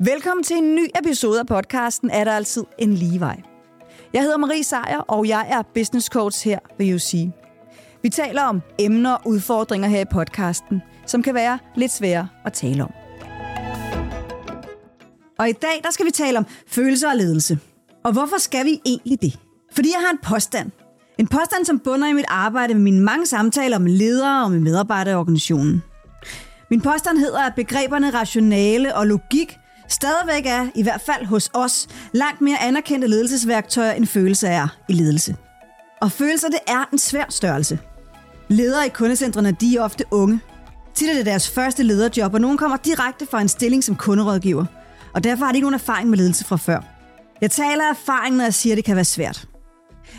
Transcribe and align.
Velkommen 0.00 0.44
til 0.44 0.56
en 0.56 0.74
ny 0.74 0.86
episode 0.98 1.40
af 1.40 1.46
podcasten 1.46 2.10
Er 2.10 2.24
der 2.24 2.32
altid 2.32 2.64
en 2.78 2.94
ligevej? 2.94 3.42
Jeg 4.12 4.22
hedder 4.22 4.36
Marie 4.36 4.64
Sejer, 4.64 4.98
og 4.98 5.28
jeg 5.28 5.46
er 5.50 5.62
business 5.74 6.06
coach 6.06 6.44
her 6.44 6.58
ved 6.78 6.94
UC. 6.94 7.28
Vi 8.02 8.08
taler 8.08 8.42
om 8.42 8.62
emner 8.78 9.12
og 9.12 9.26
udfordringer 9.26 9.88
her 9.88 10.00
i 10.00 10.04
podcasten, 10.04 10.82
som 11.06 11.22
kan 11.22 11.34
være 11.34 11.58
lidt 11.76 11.92
svære 11.92 12.28
at 12.44 12.52
tale 12.52 12.82
om. 12.82 12.90
Og 15.38 15.48
i 15.48 15.52
dag 15.52 15.80
der 15.84 15.90
skal 15.90 16.06
vi 16.06 16.10
tale 16.10 16.38
om 16.38 16.46
følelser 16.66 17.10
og 17.10 17.16
ledelse. 17.16 17.58
Og 18.04 18.12
hvorfor 18.12 18.38
skal 18.38 18.64
vi 18.64 18.80
egentlig 18.86 19.22
det? 19.22 19.38
Fordi 19.72 19.88
jeg 19.88 20.00
har 20.06 20.10
en 20.10 20.18
påstand. 20.22 20.70
En 21.18 21.26
påstand, 21.26 21.64
som 21.64 21.78
bunder 21.78 22.08
i 22.08 22.12
mit 22.12 22.24
arbejde 22.28 22.74
med 22.74 22.82
mine 22.82 23.00
mange 23.00 23.26
samtaler 23.26 23.78
med 23.78 23.92
ledere 23.92 24.44
og 24.44 24.50
med 24.50 24.60
medarbejdere 24.60 25.12
i 25.12 25.16
organisationen. 25.16 25.82
Min 26.70 26.80
påstand 26.80 27.18
hedder, 27.18 27.40
at 27.40 27.54
begreberne 27.54 28.10
rationale 28.10 28.94
og 28.94 29.06
logik 29.06 29.58
stadigvæk 29.88 30.46
er, 30.46 30.66
i 30.74 30.82
hvert 30.82 31.00
fald 31.00 31.26
hos 31.26 31.50
os, 31.54 31.88
langt 32.12 32.40
mere 32.40 32.62
anerkendte 32.62 33.08
ledelsesværktøjer 33.08 33.92
end 33.92 34.06
følelser 34.06 34.48
er 34.48 34.68
i 34.88 34.92
ledelse. 34.92 35.36
Og 36.00 36.12
følelser, 36.12 36.48
det 36.48 36.58
er 36.66 36.88
en 36.92 36.98
svær 36.98 37.24
størrelse. 37.28 37.78
Ledere 38.48 38.86
i 38.86 38.88
kundecentrene, 38.88 39.56
de 39.60 39.76
er 39.76 39.82
ofte 39.82 40.04
unge. 40.10 40.40
Tit 40.94 41.10
er 41.10 41.14
det 41.14 41.26
deres 41.26 41.50
første 41.50 41.82
lederjob, 41.82 42.34
og 42.34 42.40
nogen 42.40 42.58
kommer 42.58 42.76
direkte 42.76 43.26
fra 43.26 43.40
en 43.40 43.48
stilling 43.48 43.84
som 43.84 43.96
kunderådgiver. 43.96 44.64
Og 45.14 45.24
derfor 45.24 45.44
har 45.44 45.52
de 45.52 45.56
ikke 45.56 45.64
nogen 45.64 45.74
erfaring 45.74 46.10
med 46.10 46.18
ledelse 46.18 46.44
fra 46.44 46.56
før. 46.56 46.80
Jeg 47.40 47.50
taler 47.50 47.84
af 47.84 47.90
erfaring, 47.90 48.36
når 48.36 48.44
jeg 48.44 48.54
siger, 48.54 48.72
at 48.72 48.76
det 48.76 48.84
kan 48.84 48.96
være 48.96 49.04
svært. 49.04 49.48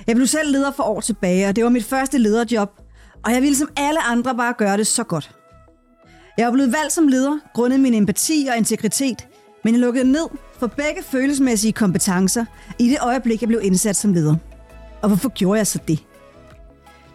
Jeg 0.07 0.15
blev 0.15 0.27
selv 0.27 0.51
leder 0.51 0.71
for 0.71 0.83
år 0.83 1.01
tilbage, 1.01 1.47
og 1.47 1.55
det 1.55 1.63
var 1.63 1.69
mit 1.69 1.85
første 1.85 2.17
lederjob, 2.17 2.69
og 3.25 3.33
jeg 3.33 3.41
ville 3.41 3.57
som 3.57 3.69
alle 3.77 4.01
andre 4.01 4.35
bare 4.35 4.53
gøre 4.57 4.77
det 4.77 4.87
så 4.87 5.03
godt. 5.03 5.31
Jeg 6.37 6.47
er 6.47 6.51
blevet 6.51 6.73
valgt 6.73 6.93
som 6.93 7.07
leder, 7.07 7.37
grundet 7.53 7.79
min 7.79 7.93
empati 7.93 8.47
og 8.51 8.57
integritet, 8.57 9.27
men 9.67 9.73
jeg 9.73 9.81
lukkede 9.81 10.11
ned 10.11 10.27
for 10.59 10.67
begge 10.67 11.03
følelsesmæssige 11.03 11.73
kompetencer 11.73 12.45
i 12.79 12.89
det 12.89 12.97
øjeblik, 13.01 13.41
jeg 13.41 13.47
blev 13.47 13.59
indsat 13.63 13.95
som 13.95 14.13
leder. 14.13 14.35
Og 15.01 15.07
hvorfor 15.07 15.29
gjorde 15.29 15.57
jeg 15.57 15.67
så 15.67 15.79
det? 15.87 16.03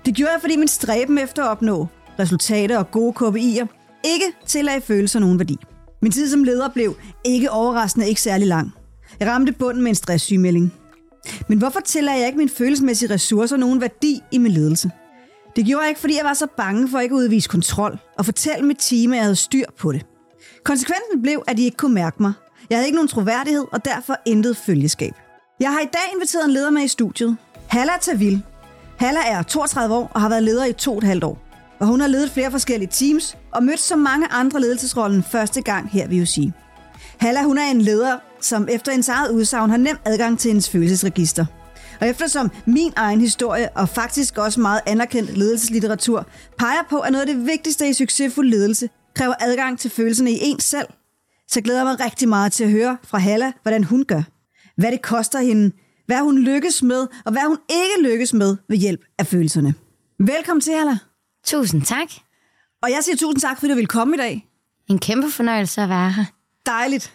Det 0.07 0.15
gjorde 0.15 0.33
jeg, 0.33 0.41
fordi 0.41 0.57
min 0.57 0.69
stræben 0.69 1.19
efter 1.19 1.43
at 1.45 1.49
opnå 1.49 1.87
resultater 2.19 2.79
og 2.79 2.91
gode 2.91 3.15
KPI'er 3.19 3.67
ikke 4.05 4.27
tillagde 4.47 4.81
følelser 4.81 5.21
nogen 5.21 5.39
værdi. 5.39 5.57
Min 6.03 6.13
tid 6.13 6.31
som 6.31 6.45
leder 6.45 6.69
blev 6.69 6.97
ikke 7.25 7.51
overraskende 7.51 8.09
ikke 8.09 8.21
særlig 8.21 8.49
lang. 8.49 8.73
Jeg 9.21 9.29
ramte 9.29 9.53
bunden 9.53 9.83
med 9.83 9.91
en 9.91 9.95
stresssygemelding. 9.95 10.73
Men 11.49 11.59
hvorfor 11.59 11.81
tillagde 11.81 12.19
jeg 12.19 12.27
ikke 12.27 12.39
mine 12.39 12.51
følelsesmæssige 12.51 13.15
ressourcer 13.15 13.57
nogen 13.57 13.81
værdi 13.81 14.21
i 14.33 14.39
min 14.39 14.53
ledelse? 14.53 14.91
Det 15.57 15.67
gjorde 15.67 15.83
jeg 15.83 15.89
ikke, 15.89 16.01
fordi 16.01 16.17
jeg 16.17 16.25
var 16.25 16.35
så 16.35 16.47
bange 16.57 16.89
for 16.89 16.99
ikke 16.99 17.15
at 17.15 17.19
udvise 17.19 17.49
kontrol 17.49 17.99
og 18.19 18.25
fortælle 18.25 18.67
mit 18.67 18.79
team, 18.79 19.13
at 19.13 19.17
jeg 19.17 19.25
havde 19.25 19.37
styr 19.37 19.65
på 19.79 19.93
det. 19.93 20.07
Konsekvensen 20.65 21.23
blev, 21.23 21.43
at 21.47 21.57
de 21.57 21.65
ikke 21.65 21.77
kunne 21.77 21.95
mærke 21.95 22.23
mig. 22.23 22.33
Jeg 22.73 22.79
havde 22.79 22.87
ikke 22.87 22.97
nogen 22.97 23.09
troværdighed 23.09 23.65
og 23.73 23.85
derfor 23.85 24.17
intet 24.25 24.57
følgeskab. 24.57 25.13
Jeg 25.61 25.73
har 25.73 25.81
i 25.81 25.89
dag 25.93 26.01
inviteret 26.15 26.45
en 26.45 26.51
leder 26.51 26.71
med 26.71 26.83
i 26.83 26.89
studiet. 26.89 27.37
Halla 27.69 27.93
Tavil. 28.01 28.43
Halla 28.99 29.21
er 29.27 29.43
32 29.43 29.95
år 29.95 30.11
og 30.15 30.21
har 30.21 30.29
været 30.29 30.43
leder 30.43 30.65
i 30.65 30.73
to 30.73 30.93
og 30.93 30.99
et 30.99 31.05
halvt 31.05 31.25
år. 31.25 31.39
Og 31.81 31.87
hun 31.87 32.01
har 32.01 32.09
ledet 32.09 32.31
flere 32.31 32.51
forskellige 32.51 32.89
teams 32.93 33.37
og 33.51 33.63
mødt 33.63 33.81
så 33.81 33.97
mange 33.97 34.27
andre 34.31 34.61
ledelsesrollen 34.61 35.23
første 35.23 35.63
gang 35.63 35.91
her 35.91 36.09
vil 36.09 36.19
jeg 36.19 36.29
sige. 36.29 36.53
Halla 37.19 37.43
hun 37.43 37.59
er 37.59 37.71
en 37.71 37.83
leder, 37.83 38.19
som 38.41 38.69
efter 38.71 38.93
en 38.93 39.05
eget 39.09 39.31
udsagn 39.31 39.71
har 39.71 39.77
nem 39.77 39.99
adgang 40.05 40.39
til 40.39 40.49
hendes 40.49 40.71
følelsesregister. 40.71 41.47
Og 42.01 42.09
eftersom 42.09 42.51
min 42.67 42.93
egen 42.97 43.21
historie 43.21 43.69
og 43.77 43.89
faktisk 43.89 44.39
også 44.39 44.61
meget 44.61 44.81
anerkendt 44.87 45.37
ledelseslitteratur 45.37 46.27
peger 46.59 46.83
på, 46.91 46.99
at 46.99 47.13
noget 47.13 47.29
af 47.29 47.35
det 47.35 47.47
vigtigste 47.47 47.89
i 47.89 47.93
succesfuld 47.93 48.49
ledelse 48.49 48.89
kræver 49.15 49.35
adgang 49.41 49.79
til 49.79 49.91
følelserne 49.91 50.31
i 50.31 50.39
ens 50.41 50.65
selv, 50.65 50.87
så 51.53 51.61
glæder 51.61 51.79
jeg 51.79 51.87
mig 51.87 52.01
rigtig 52.01 52.29
meget 52.29 52.53
til 52.53 52.65
at 52.65 52.71
høre 52.71 52.97
fra 53.05 53.19
Halla, 53.19 53.53
hvordan 53.63 53.85
hun 53.85 54.05
gør. 54.05 54.23
Hvad 54.77 54.93
det 54.93 55.03
koster 55.03 55.41
hende, 55.41 55.73
hvad 56.07 56.21
hun 56.21 56.39
lykkes 56.39 56.83
med, 56.83 57.07
og 57.25 57.33
hvad 57.33 57.43
hun 57.47 57.59
ikke 57.71 58.11
lykkes 58.11 58.33
med 58.33 58.57
ved 58.69 58.77
hjælp 58.77 59.01
af 59.19 59.27
følelserne. 59.27 59.75
Velkommen 60.19 60.61
til, 60.61 60.75
Halla. 60.75 60.99
Tusind 61.45 61.83
tak. 61.83 62.09
Og 62.83 62.91
jeg 62.91 62.99
siger 63.05 63.17
tusind 63.17 63.41
tak, 63.41 63.59
fordi 63.59 63.71
du 63.71 63.77
vil 63.77 63.87
komme 63.87 64.15
i 64.15 64.19
dag. 64.19 64.49
En 64.89 64.99
kæmpe 64.99 65.31
fornøjelse 65.31 65.83
at 65.83 65.89
være 65.89 66.11
her. 66.11 66.25
Dejligt. 66.67 67.13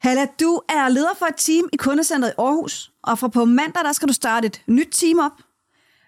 Halla, 0.00 0.26
du 0.40 0.60
er 0.68 0.88
leder 0.88 1.14
for 1.18 1.26
et 1.26 1.36
team 1.36 1.68
i 1.72 1.76
kundecentret 1.76 2.30
i 2.30 2.34
Aarhus, 2.38 2.92
og 3.02 3.18
fra 3.18 3.28
på 3.28 3.44
mandag 3.44 3.84
der 3.84 3.92
skal 3.92 4.08
du 4.08 4.12
starte 4.12 4.46
et 4.46 4.62
nyt 4.66 4.88
team 4.92 5.18
op 5.18 5.32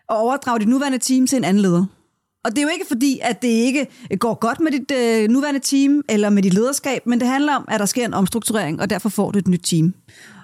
og 0.08 0.16
overdrage 0.16 0.58
dit 0.58 0.69
nuværende 0.69 0.98
team 0.98 1.26
til 1.26 1.36
en 1.36 1.44
anden 1.44 1.62
leder. 1.62 1.84
Og 2.44 2.50
det 2.50 2.58
er 2.58 2.62
jo 2.62 2.68
ikke 2.68 2.86
fordi, 2.88 3.18
at 3.22 3.42
det 3.42 3.48
ikke 3.48 3.86
går 4.18 4.34
godt 4.34 4.60
med 4.60 4.72
dit 4.72 4.90
øh, 4.90 5.28
nuværende 5.28 5.60
team 5.60 6.02
eller 6.08 6.30
med 6.30 6.42
dit 6.42 6.54
lederskab, 6.54 7.06
men 7.06 7.20
det 7.20 7.28
handler 7.28 7.54
om, 7.54 7.64
at 7.68 7.80
der 7.80 7.86
sker 7.86 8.04
en 8.04 8.14
omstrukturering, 8.14 8.80
og 8.80 8.90
derfor 8.90 9.08
får 9.08 9.30
du 9.30 9.38
et 9.38 9.48
nyt 9.48 9.60
team. 9.64 9.94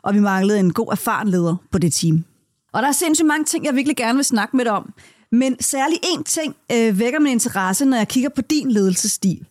Og 0.02 0.14
vi 0.14 0.20
manglede 0.20 0.60
en 0.60 0.72
god 0.72 0.88
erfaren 0.92 1.28
leder 1.28 1.56
på 1.72 1.78
det 1.78 1.92
team. 1.92 2.24
Og 2.72 2.82
der 2.82 2.88
er 2.88 2.92
sindssygt 2.92 3.26
mange 3.26 3.44
ting, 3.44 3.64
jeg 3.64 3.74
virkelig 3.74 3.96
gerne 3.96 4.16
vil 4.16 4.24
snakke 4.24 4.56
med 4.56 4.64
dig 4.64 4.72
om. 4.72 4.92
Men 5.32 5.56
særlig 5.60 5.98
én 6.04 6.22
ting 6.22 6.56
øh, 6.72 6.98
vækker 6.98 7.20
min 7.20 7.32
interesse, 7.32 7.84
når 7.84 7.96
jeg 7.96 8.08
kigger 8.08 8.28
på 8.28 8.40
din 8.40 8.70
ledelsesstil. 8.70 9.46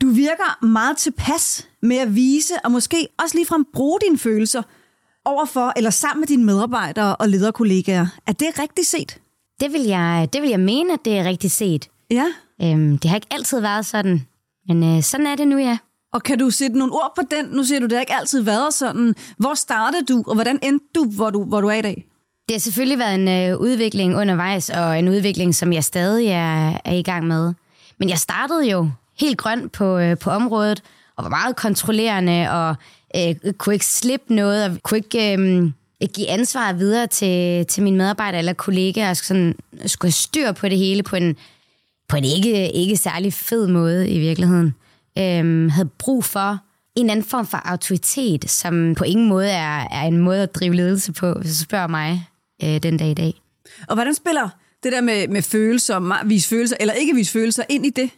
Du 0.00 0.08
virker 0.08 0.64
meget 0.64 0.96
tilpas 0.96 1.68
med 1.82 1.96
at 1.96 2.14
vise, 2.14 2.54
og 2.64 2.72
måske 2.72 3.08
også 3.22 3.36
ligefrem 3.36 3.64
bruge 3.72 4.00
dine 4.06 4.18
følelser 4.18 4.62
overfor 5.24 5.72
eller 5.76 5.90
sammen 5.90 6.20
med 6.20 6.28
dine 6.28 6.44
medarbejdere 6.44 7.16
og 7.16 7.28
lederkollegaer. 7.28 8.06
Er 8.26 8.32
det 8.32 8.58
rigtigt 8.58 8.86
set? 8.86 9.21
Det 9.60 9.72
vil 9.72 9.82
jeg, 9.82 10.28
det 10.32 10.42
vil 10.42 10.50
jeg 10.50 10.60
mene, 10.60 10.92
at 10.92 11.04
det 11.04 11.18
er 11.18 11.24
rigtigt 11.24 11.52
set. 11.52 11.88
Ja. 12.10 12.26
Øhm, 12.62 12.98
det 12.98 13.10
har 13.10 13.16
ikke 13.16 13.26
altid 13.30 13.60
været 13.60 13.86
sådan, 13.86 14.26
men 14.68 14.96
øh, 14.96 15.02
sådan 15.02 15.26
er 15.26 15.36
det 15.36 15.48
nu, 15.48 15.58
ja. 15.58 15.78
Og 16.12 16.22
kan 16.22 16.38
du 16.38 16.50
sætte 16.50 16.78
nogle 16.78 16.92
ord 16.92 17.12
på 17.16 17.22
den? 17.30 17.44
Nu 17.44 17.64
siger 17.64 17.80
du, 17.80 17.86
det 17.86 17.92
har 17.92 18.00
ikke 18.00 18.14
altid 18.14 18.42
været 18.42 18.74
sådan. 18.74 19.14
Hvor 19.36 19.54
startede 19.54 20.04
du, 20.04 20.24
og 20.26 20.34
hvordan 20.34 20.58
endte 20.62 20.86
du, 20.94 21.04
hvor 21.04 21.30
du, 21.30 21.44
hvor 21.44 21.60
du 21.60 21.68
er 21.68 21.74
i 21.74 21.82
dag? 21.82 22.06
Det 22.48 22.54
har 22.54 22.60
selvfølgelig 22.60 22.98
været 22.98 23.14
en 23.14 23.28
øh, 23.28 23.58
udvikling 23.58 24.16
undervejs, 24.16 24.70
og 24.70 24.98
en 24.98 25.08
udvikling, 25.08 25.54
som 25.54 25.72
jeg 25.72 25.84
stadig 25.84 26.26
er, 26.26 26.78
er 26.84 26.94
i 26.94 27.02
gang 27.02 27.26
med. 27.26 27.54
Men 27.98 28.08
jeg 28.08 28.18
startede 28.18 28.70
jo 28.70 28.90
helt 29.20 29.38
grøn 29.38 29.68
på, 29.68 29.98
øh, 29.98 30.18
på 30.18 30.30
området, 30.30 30.82
og 31.16 31.24
var 31.24 31.30
meget 31.30 31.56
kontrollerende, 31.56 32.50
og 32.50 32.76
øh, 33.16 33.52
kunne 33.58 33.74
ikke 33.74 33.86
slippe 33.86 34.34
noget, 34.34 34.64
og 34.64 34.82
kunne 34.82 34.98
ikke 34.98 35.38
øh, 35.38 35.70
give 36.08 36.28
ansvaret 36.28 36.78
videre 36.78 37.06
til, 37.06 37.66
til 37.66 37.82
mine 37.82 37.96
medarbejdere 37.96 38.38
eller 38.38 38.52
kollegaer, 38.52 39.10
og 39.10 39.16
sådan, 39.16 39.54
skulle 39.86 40.08
have 40.08 40.12
styr 40.12 40.52
på 40.52 40.68
det 40.68 40.78
hele 40.78 41.02
på 41.02 41.16
en, 41.16 41.36
på 42.08 42.16
en 42.16 42.24
ikke, 42.24 42.70
ikke 42.70 42.96
særlig 42.96 43.32
fed 43.32 43.66
måde 43.66 44.10
i 44.10 44.18
virkeligheden. 44.18 44.74
Øhm, 45.18 45.68
havde 45.68 45.88
brug 45.98 46.24
for 46.24 46.58
en 46.94 47.10
anden 47.10 47.24
form 47.24 47.46
for 47.46 47.60
autoritet, 47.64 48.50
som 48.50 48.94
på 48.94 49.04
ingen 49.04 49.28
måde 49.28 49.50
er, 49.50 49.88
er 49.90 50.02
en 50.02 50.18
måde 50.18 50.42
at 50.42 50.54
drive 50.54 50.74
ledelse 50.74 51.12
på, 51.12 51.32
hvis 51.32 51.58
du 51.58 51.64
spørger 51.64 51.86
mig 51.86 52.26
øh, 52.64 52.82
den 52.82 52.96
dag 52.96 53.10
i 53.10 53.14
dag. 53.14 53.34
Og 53.88 53.94
hvordan 53.94 54.14
spiller 54.14 54.48
det 54.82 54.92
der 54.92 55.00
med, 55.00 55.28
med 55.28 55.42
følelser, 55.42 56.24
vise 56.26 56.48
følelser 56.48 56.76
eller 56.80 56.94
ikke 56.94 57.14
vise 57.14 57.32
følelser 57.32 57.62
ind 57.68 57.86
i 57.86 57.90
det? 57.90 58.10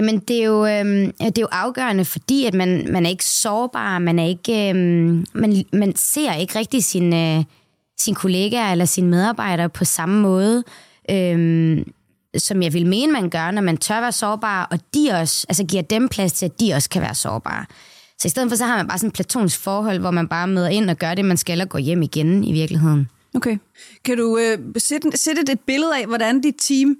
Jamen, 0.00 0.18
det 0.18 0.40
er 0.40 0.44
jo, 0.44 0.66
øhm, 0.66 1.12
det 1.12 1.38
er 1.38 1.42
jo 1.42 1.48
afgørende, 1.52 2.04
fordi 2.04 2.44
at 2.44 2.54
man, 2.54 2.86
man 2.92 3.06
er 3.06 3.10
ikke 3.10 3.24
sårbar, 3.24 3.98
man, 3.98 4.18
er 4.18 4.26
ikke, 4.26 4.68
øhm, 4.68 5.26
man, 5.32 5.64
man 5.72 5.96
ser 5.96 6.34
ikke 6.34 6.58
rigtig 6.58 6.84
sine, 6.84 7.38
øh, 7.38 7.44
sine 7.98 8.16
kollegaer 8.16 8.72
eller 8.72 8.84
sine 8.84 9.08
medarbejdere 9.08 9.68
på 9.68 9.84
samme 9.84 10.20
måde, 10.20 10.64
øhm, 11.10 11.92
som 12.38 12.62
jeg 12.62 12.72
vil 12.72 12.86
mene, 12.86 13.12
man 13.12 13.30
gør, 13.30 13.50
når 13.50 13.62
man 13.62 13.76
tør 13.76 14.00
være 14.00 14.12
sårbar, 14.12 14.68
og 14.70 14.78
de 14.94 15.10
også, 15.20 15.46
altså 15.48 15.64
giver 15.64 15.82
dem 15.82 16.08
plads 16.08 16.32
til, 16.32 16.46
at 16.46 16.60
de 16.60 16.72
også 16.72 16.88
kan 16.90 17.02
være 17.02 17.14
sårbare. 17.14 17.64
Så 18.18 18.28
i 18.28 18.28
stedet 18.28 18.50
for, 18.50 18.56
så 18.56 18.64
har 18.64 18.76
man 18.76 18.88
bare 18.88 18.98
sådan 18.98 19.08
et 19.08 19.14
platonisk 19.14 19.60
forhold, 19.60 19.98
hvor 19.98 20.10
man 20.10 20.28
bare 20.28 20.46
møder 20.46 20.68
ind 20.68 20.90
og 20.90 20.96
gør 20.96 21.14
det, 21.14 21.24
man 21.24 21.36
skal, 21.36 21.60
og 21.60 21.68
går 21.68 21.78
hjem 21.78 22.02
igen 22.02 22.44
i 22.44 22.52
virkeligheden. 22.52 23.08
Okay. 23.34 23.58
Kan 24.04 24.16
du 24.16 24.38
øh, 24.38 24.58
sætte, 24.78 25.10
sætte 25.14 25.52
et 25.52 25.60
billede 25.60 25.96
af, 25.96 26.06
hvordan 26.06 26.40
dit 26.40 26.54
team 26.58 26.96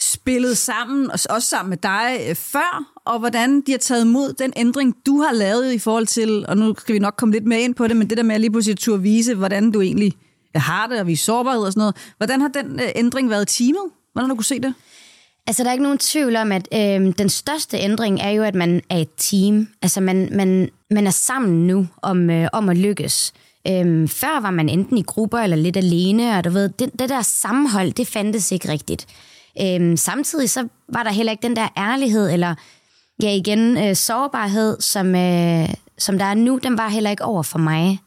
spillet 0.00 0.56
sammen, 0.56 1.10
også 1.10 1.48
sammen 1.48 1.70
med 1.70 1.78
dig 1.82 2.20
øh, 2.28 2.34
før, 2.34 2.84
og 3.04 3.18
hvordan 3.18 3.60
de 3.60 3.70
har 3.70 3.78
taget 3.78 4.04
imod 4.04 4.32
den 4.32 4.52
ændring, 4.56 4.94
du 5.06 5.20
har 5.20 5.32
lavet 5.32 5.72
i 5.72 5.78
forhold 5.78 6.06
til, 6.06 6.46
og 6.48 6.56
nu 6.56 6.74
skal 6.78 6.94
vi 6.94 6.98
nok 6.98 7.14
komme 7.16 7.32
lidt 7.32 7.46
mere 7.46 7.60
ind 7.60 7.74
på 7.74 7.88
det, 7.88 7.96
men 7.96 8.10
det 8.10 8.16
der 8.16 8.22
med 8.24 8.34
at 8.34 8.40
lige 8.40 8.50
pludselig 8.50 8.78
turde 8.78 9.02
vise, 9.02 9.34
hvordan 9.34 9.70
du 9.70 9.80
egentlig 9.80 10.12
øh, 10.56 10.62
har 10.62 10.86
det, 10.86 11.00
og 11.00 11.06
vise 11.06 11.24
sårbarhed 11.24 11.62
og 11.62 11.72
sådan 11.72 11.80
noget. 11.80 11.96
Hvordan 12.16 12.40
har 12.40 12.48
den 12.48 12.80
øh, 12.80 12.88
ændring 12.94 13.30
været 13.30 13.50
i 13.50 13.64
teamet? 13.64 13.90
Hvordan 14.12 14.28
har 14.28 14.34
du 14.34 14.36
kunne 14.36 14.44
se 14.44 14.60
det? 14.60 14.74
Altså, 15.46 15.62
der 15.62 15.68
er 15.68 15.72
ikke 15.72 15.82
nogen 15.82 15.98
tvivl 15.98 16.36
om, 16.36 16.52
at 16.52 16.68
øh, 16.74 17.12
den 17.18 17.28
største 17.28 17.78
ændring 17.78 18.20
er 18.20 18.30
jo, 18.30 18.42
at 18.42 18.54
man 18.54 18.82
er 18.90 18.98
et 18.98 19.08
team. 19.16 19.68
Altså, 19.82 20.00
man, 20.00 20.28
man, 20.32 20.68
man 20.90 21.06
er 21.06 21.10
sammen 21.10 21.66
nu 21.66 21.86
om, 22.02 22.30
øh, 22.30 22.48
om 22.52 22.68
at 22.68 22.76
lykkes. 22.76 23.32
Øhm, 23.68 24.08
før 24.08 24.40
var 24.40 24.50
man 24.50 24.68
enten 24.68 24.98
i 24.98 25.02
grupper 25.02 25.38
eller 25.38 25.56
lidt 25.56 25.76
alene, 25.76 26.38
og 26.38 26.44
du 26.44 26.50
ved, 26.50 26.68
det, 26.68 26.90
det 26.98 27.08
der 27.08 27.22
sammenhold, 27.22 27.92
det 27.92 28.06
fandtes 28.06 28.52
ikke 28.52 28.68
rigtigt. 28.68 29.06
Øhm, 29.62 29.96
samtidig 29.96 30.50
så 30.50 30.68
var 30.88 31.02
der 31.02 31.10
heller 31.10 31.32
ikke 31.32 31.42
den 31.42 31.56
der 31.56 31.68
ærlighed, 31.78 32.30
eller 32.30 32.54
ja 33.22 33.34
igen, 33.34 33.78
øh, 33.78 33.96
sårbarhed, 33.96 34.80
som, 34.80 35.14
øh, 35.14 35.68
som 35.98 36.18
der 36.18 36.24
er 36.24 36.34
nu, 36.34 36.58
den 36.62 36.78
var 36.78 36.88
heller 36.88 37.10
ikke 37.10 37.24
over 37.24 37.42
for 37.42 37.58
mig. 37.58 37.98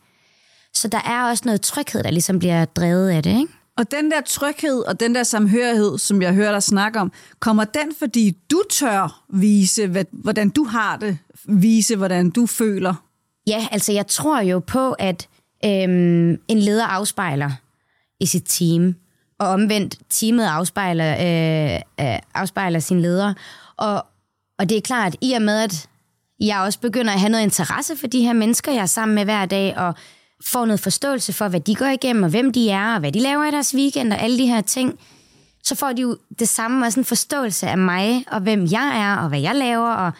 Så 0.73 0.87
der 0.87 1.01
er 1.05 1.29
også 1.29 1.43
noget 1.45 1.61
tryghed, 1.61 2.03
der 2.03 2.11
ligesom 2.11 2.39
bliver 2.39 2.65
drevet 2.65 3.09
af 3.09 3.23
det, 3.23 3.39
ikke? 3.39 3.53
Og 3.77 3.91
den 3.91 4.11
der 4.11 4.21
tryghed 4.21 4.79
og 4.79 4.99
den 4.99 5.15
der 5.15 5.23
samhørighed, 5.23 5.97
som 5.97 6.21
jeg 6.21 6.33
hører 6.33 6.51
dig 6.51 6.63
snakke 6.63 6.99
om, 6.99 7.11
kommer 7.39 7.63
den, 7.63 7.95
fordi 7.99 8.37
du 8.51 8.61
tør 8.69 9.23
vise, 9.33 10.05
hvordan 10.11 10.49
du 10.49 10.63
har 10.63 10.97
det, 10.97 11.17
vise, 11.45 11.95
hvordan 11.95 12.29
du 12.29 12.45
føler? 12.45 12.93
Ja, 13.47 13.67
altså 13.71 13.91
jeg 13.91 14.07
tror 14.07 14.41
jo 14.41 14.59
på, 14.59 14.91
at 14.91 15.27
øhm, 15.65 16.37
en 16.47 16.59
leder 16.59 16.85
afspejler 16.85 17.51
i 18.19 18.25
sit 18.25 18.43
team, 18.45 18.95
og 19.39 19.47
omvendt 19.47 19.95
teamet 20.09 20.45
afspejler, 20.45 21.11
øh, 21.13 21.81
øh, 22.05 22.19
afspejler 22.33 22.79
sin 22.79 23.01
leder. 23.01 23.33
Og, 23.77 24.05
og 24.59 24.69
det 24.69 24.77
er 24.77 24.81
klart, 24.81 25.15
i 25.21 25.33
og 25.33 25.41
med, 25.41 25.59
at 25.59 25.89
jeg 26.39 26.59
også 26.59 26.79
begynder 26.79 27.13
at 27.13 27.19
have 27.19 27.29
noget 27.29 27.43
interesse 27.43 27.95
for 27.95 28.07
de 28.07 28.21
her 28.21 28.33
mennesker, 28.33 28.71
jeg 28.71 28.81
er 28.81 28.85
sammen 28.85 29.15
med 29.15 29.23
hver 29.23 29.45
dag, 29.45 29.77
og 29.77 29.95
får 30.45 30.65
noget 30.65 30.79
forståelse 30.79 31.33
for, 31.33 31.47
hvad 31.47 31.59
de 31.59 31.75
går 31.75 31.85
igennem, 31.85 32.23
og 32.23 32.29
hvem 32.29 32.53
de 32.53 32.69
er, 32.69 32.93
og 32.93 32.99
hvad 32.99 33.11
de 33.11 33.19
laver 33.19 33.45
i 33.45 33.51
deres 33.51 33.75
weekend, 33.75 34.13
og 34.13 34.19
alle 34.21 34.37
de 34.37 34.47
her 34.47 34.61
ting, 34.61 34.99
så 35.63 35.75
får 35.75 35.93
de 35.93 36.01
jo 36.01 36.17
det 36.39 36.47
samme, 36.47 36.85
også 36.85 36.99
en 36.99 37.05
forståelse 37.05 37.67
af 37.67 37.77
mig, 37.77 38.25
og 38.31 38.39
hvem 38.39 38.67
jeg 38.71 39.01
er, 39.01 39.15
og 39.15 39.29
hvad 39.29 39.39
jeg 39.39 39.55
laver, 39.55 39.89
og 39.89 40.11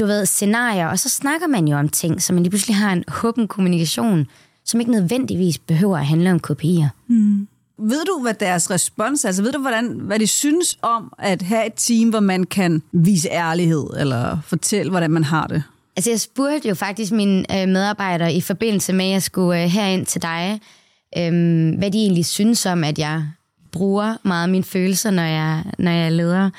du 0.00 0.06
ved, 0.06 0.26
scenarier, 0.26 0.86
og 0.86 0.98
så 0.98 1.08
snakker 1.08 1.46
man 1.46 1.68
jo 1.68 1.76
om 1.76 1.88
ting, 1.88 2.22
så 2.22 2.32
man 2.32 2.42
lige 2.42 2.50
pludselig 2.50 2.76
har 2.76 2.92
en 2.92 3.04
håben 3.08 3.48
kommunikation, 3.48 4.26
som 4.64 4.80
ikke 4.80 4.92
nødvendigvis 4.92 5.58
behøver 5.58 5.98
at 5.98 6.06
handle 6.06 6.30
om 6.30 6.40
kopier. 6.40 6.88
Mm. 7.06 7.48
Ved 7.82 8.04
du, 8.04 8.22
hvad 8.22 8.34
deres 8.34 8.70
respons 8.70 9.24
er? 9.24 9.28
Altså, 9.28 9.42
ved 9.42 9.52
du, 9.52 9.58
hvordan, 9.58 9.88
hvad 9.88 10.18
de 10.18 10.26
synes 10.26 10.78
om 10.82 11.12
at 11.18 11.42
have 11.42 11.66
et 11.66 11.72
team, 11.76 12.08
hvor 12.08 12.20
man 12.20 12.44
kan 12.44 12.82
vise 12.92 13.28
ærlighed, 13.30 13.86
eller 13.96 14.38
fortælle, 14.46 14.90
hvordan 14.90 15.10
man 15.10 15.24
har 15.24 15.46
det? 15.46 15.62
Altså, 15.96 16.10
jeg 16.10 16.20
spurgte 16.20 16.68
jo 16.68 16.74
faktisk 16.74 17.12
mine 17.12 17.60
øh, 17.62 17.68
medarbejdere 17.68 18.32
i 18.32 18.40
forbindelse 18.40 18.92
med, 18.92 19.04
at 19.04 19.10
jeg 19.10 19.22
skulle 19.22 19.62
øh, 19.62 19.68
herind 19.68 20.06
til 20.06 20.22
dig, 20.22 20.60
øh, 21.18 21.32
hvad 21.78 21.90
de 21.90 21.98
egentlig 21.98 22.26
synes 22.26 22.66
om, 22.66 22.84
at 22.84 22.98
jeg 22.98 23.26
bruger 23.72 24.16
meget 24.22 24.50
mine 24.50 24.64
følelser, 24.64 25.10
når 25.10 25.22
jeg, 25.22 25.64
når 25.78 25.90
jeg 25.90 26.12
leder. 26.12 26.50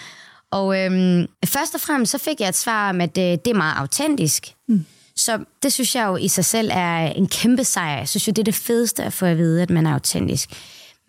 Og 0.51 0.79
øhm, 0.79 1.27
først 1.45 1.75
og 1.75 1.81
fremmest 1.81 2.12
så 2.12 2.17
fik 2.17 2.39
jeg 2.39 2.50
et 2.50 2.57
svar 2.57 2.89
om, 2.89 3.01
at 3.01 3.15
det, 3.15 3.45
det 3.45 3.51
er 3.51 3.56
meget 3.57 3.75
autentisk. 3.77 4.53
Mm. 4.67 4.85
Så 5.15 5.39
det 5.63 5.74
synes 5.74 5.95
jeg 5.95 6.07
jo 6.07 6.15
i 6.15 6.27
sig 6.27 6.45
selv 6.45 6.69
er 6.74 6.97
en 6.97 7.27
kæmpe 7.27 7.63
sejr. 7.63 7.97
Jeg 7.97 8.09
synes 8.09 8.27
jo, 8.27 8.31
det 8.31 8.39
er 8.39 8.44
det 8.44 8.56
fedeste 8.56 9.03
at 9.03 9.13
få 9.13 9.25
at 9.25 9.38
vide, 9.38 9.62
at 9.62 9.69
man 9.69 9.85
er 9.85 9.94
autentisk. 9.94 10.50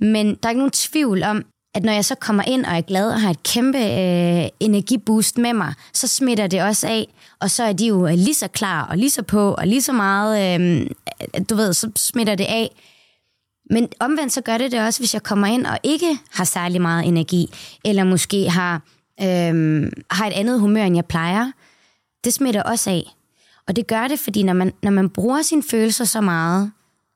Men 0.03 0.27
der 0.27 0.39
er 0.43 0.49
ikke 0.49 0.59
nogen 0.59 0.71
tvivl 0.71 1.23
om, 1.23 1.45
at 1.75 1.83
når 1.83 1.93
jeg 1.93 2.05
så 2.05 2.15
kommer 2.15 2.43
ind 2.43 2.65
og 2.65 2.77
er 2.77 2.81
glad 2.81 3.11
og 3.11 3.21
har 3.21 3.31
et 3.31 3.43
kæmpe 3.43 3.79
øh, 3.79 4.49
energiboost 4.61 5.39
med 5.39 5.53
mig, 5.53 5.75
så 5.93 6.09
smitter 6.09 6.47
det 6.47 6.63
også 6.63 6.89
af, 6.89 7.09
og 7.41 7.51
så 7.51 7.63
er 7.63 7.73
de 7.73 7.87
jo 7.87 8.07
lige 8.07 8.35
så 8.35 8.49
klar 8.49 8.87
og 8.87 8.99
lige 8.99 9.11
så 9.11 9.23
på 9.23 9.55
og 9.55 9.67
lige 9.67 9.83
så 9.83 9.93
meget, 9.93 10.61
øh, 10.61 10.87
du 11.51 11.55
ved, 11.55 11.73
så 11.73 11.91
smitter 11.97 12.35
det 12.35 12.45
af. 12.45 12.71
Men 13.71 13.89
omvendt 14.01 14.33
så 14.33 14.41
gør 14.41 14.59
det 14.59 14.73
det 14.73 14.81
også, 14.81 15.01
hvis 15.01 15.15
jeg 15.15 15.23
kommer 15.23 15.47
ind 15.47 15.67
og 15.67 15.79
ikke 15.83 16.19
har 16.31 16.45
særlig 16.45 16.81
meget 16.81 17.07
energi, 17.07 17.51
eller 17.85 18.05
måske 18.05 18.51
har, 18.51 18.83
øh, 19.21 19.93
har 20.11 20.27
et 20.27 20.33
andet 20.33 20.61
humør, 20.61 20.85
end 20.85 20.97
jeg 20.97 21.07
plejer. 21.07 21.53
Det 22.25 22.33
smitter 22.33 22.63
også 22.63 22.91
af. 22.91 23.03
Og 23.69 23.77
det 23.77 23.87
gør 23.87 24.09
det, 24.09 24.19
fordi 24.19 24.43
når 24.43 24.53
man, 24.53 24.73
når 24.83 24.91
man 24.91 25.11
bruger 25.11 25.43
sine 25.43 25.63
følelser 25.63 26.05
så 26.05 26.21
meget, 26.21 26.73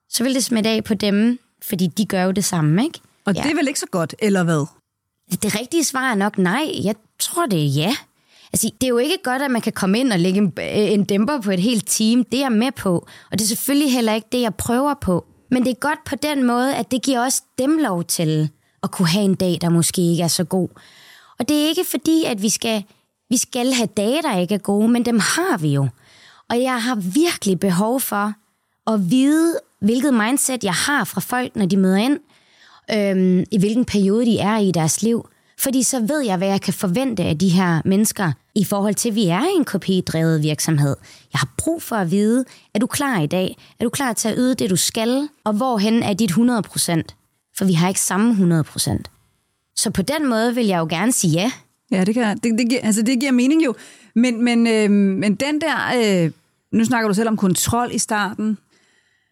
så 0.08 0.24
vil 0.24 0.34
det 0.34 0.44
smitte 0.44 0.70
af 0.70 0.84
på 0.84 0.94
dem, 0.94 1.38
fordi 1.62 1.86
de 1.86 2.06
gør 2.06 2.22
jo 2.22 2.30
det 2.30 2.44
samme, 2.44 2.84
ikke? 2.84 3.00
Og 3.24 3.34
ja. 3.34 3.42
det 3.42 3.50
er 3.50 3.54
vel 3.54 3.68
ikke 3.68 3.80
så 3.80 3.86
godt, 3.90 4.14
eller 4.18 4.44
hvad? 4.44 4.66
Det 5.42 5.60
rigtige 5.60 5.84
svar 5.84 6.10
er 6.10 6.14
nok 6.14 6.38
nej. 6.38 6.70
Jeg 6.84 6.94
tror, 7.18 7.46
det 7.46 7.62
er 7.62 7.66
ja. 7.66 7.96
Altså, 8.52 8.70
det 8.80 8.86
er 8.86 8.88
jo 8.88 8.98
ikke 8.98 9.18
godt, 9.24 9.42
at 9.42 9.50
man 9.50 9.60
kan 9.60 9.72
komme 9.72 9.98
ind 9.98 10.12
og 10.12 10.18
lægge 10.18 10.38
en, 10.38 10.52
en 10.68 11.04
dæmper 11.04 11.40
på 11.40 11.50
et 11.50 11.60
helt 11.60 11.84
team. 11.86 12.24
Det 12.24 12.34
er 12.34 12.42
jeg 12.42 12.52
med 12.52 12.72
på. 12.72 13.06
Og 13.30 13.38
det 13.38 13.40
er 13.40 13.48
selvfølgelig 13.48 13.92
heller 13.92 14.14
ikke 14.14 14.28
det, 14.32 14.40
jeg 14.40 14.54
prøver 14.54 14.94
på. 14.94 15.26
Men 15.50 15.64
det 15.64 15.70
er 15.70 15.74
godt 15.74 16.04
på 16.04 16.16
den 16.16 16.44
måde, 16.44 16.76
at 16.76 16.90
det 16.90 17.02
giver 17.02 17.20
også 17.20 17.42
dem 17.58 17.78
lov 17.78 18.04
til 18.04 18.50
at 18.82 18.90
kunne 18.90 19.08
have 19.08 19.24
en 19.24 19.34
dag, 19.34 19.58
der 19.60 19.68
måske 19.68 20.10
ikke 20.10 20.22
er 20.22 20.28
så 20.28 20.44
god. 20.44 20.68
Og 21.38 21.48
det 21.48 21.62
er 21.62 21.68
ikke 21.68 21.84
fordi, 21.90 22.24
at 22.24 22.42
vi 22.42 22.48
skal, 22.48 22.84
vi 23.30 23.36
skal 23.36 23.72
have 23.72 23.88
dage, 23.96 24.22
der 24.22 24.38
ikke 24.38 24.54
er 24.54 24.58
gode, 24.58 24.88
men 24.88 25.04
dem 25.04 25.18
har 25.18 25.58
vi 25.58 25.68
jo. 25.68 25.88
Og 26.50 26.62
jeg 26.62 26.82
har 26.82 26.94
virkelig 26.94 27.60
behov 27.60 28.00
for 28.00 28.32
at 28.86 29.10
vide, 29.10 29.58
hvilket 29.80 30.14
mindset 30.14 30.64
jeg 30.64 30.72
har 30.72 31.04
fra 31.04 31.20
folk, 31.20 31.56
når 31.56 31.66
de 31.66 31.76
møder 31.76 31.96
ind, 31.96 32.18
øhm, 32.92 33.44
i 33.50 33.58
hvilken 33.58 33.84
periode 33.84 34.26
de 34.26 34.38
er 34.38 34.56
i 34.58 34.70
deres 34.70 35.02
liv. 35.02 35.28
Fordi 35.58 35.82
så 35.82 36.00
ved 36.00 36.20
jeg, 36.20 36.36
hvad 36.36 36.48
jeg 36.48 36.60
kan 36.60 36.74
forvente 36.74 37.22
af 37.22 37.38
de 37.38 37.48
her 37.48 37.82
mennesker 37.84 38.32
i 38.54 38.64
forhold 38.64 38.94
til, 38.94 39.08
at 39.08 39.14
vi 39.14 39.26
er 39.26 39.42
en 39.56 39.64
kopidrevet 39.64 40.42
virksomhed. 40.42 40.96
Jeg 41.32 41.38
har 41.38 41.48
brug 41.58 41.82
for 41.82 41.96
at 41.96 42.10
vide, 42.10 42.44
er 42.74 42.78
du 42.78 42.86
klar 42.86 43.20
i 43.20 43.26
dag? 43.26 43.56
Er 43.80 43.84
du 43.84 43.90
klar 43.90 44.12
til 44.12 44.28
at 44.28 44.34
yde 44.38 44.54
det, 44.54 44.70
du 44.70 44.76
skal? 44.76 45.28
Og 45.44 45.52
hvorhen 45.52 46.02
er 46.02 46.12
dit 46.12 46.30
100%? 46.30 46.36
For 47.58 47.64
vi 47.64 47.72
har 47.72 47.88
ikke 47.88 48.00
samme 48.00 48.62
100%. 48.62 49.02
Så 49.76 49.90
på 49.90 50.02
den 50.02 50.28
måde 50.28 50.54
vil 50.54 50.66
jeg 50.66 50.78
jo 50.78 50.86
gerne 50.90 51.12
sige 51.12 51.32
ja. 51.32 51.52
Ja, 51.90 52.04
det, 52.04 52.14
kan, 52.14 52.38
det, 52.38 52.70
det, 52.70 52.78
altså 52.82 53.02
det 53.02 53.20
giver 53.20 53.32
mening 53.32 53.64
jo. 53.64 53.74
Men, 54.14 54.44
men, 54.44 54.66
øh, 54.66 54.90
men 54.90 55.34
den 55.34 55.60
der, 55.60 55.76
øh, 56.24 56.30
nu 56.72 56.84
snakker 56.84 57.08
du 57.08 57.14
selv 57.14 57.28
om 57.28 57.36
kontrol 57.36 57.88
i 57.92 57.98
starten. 57.98 58.58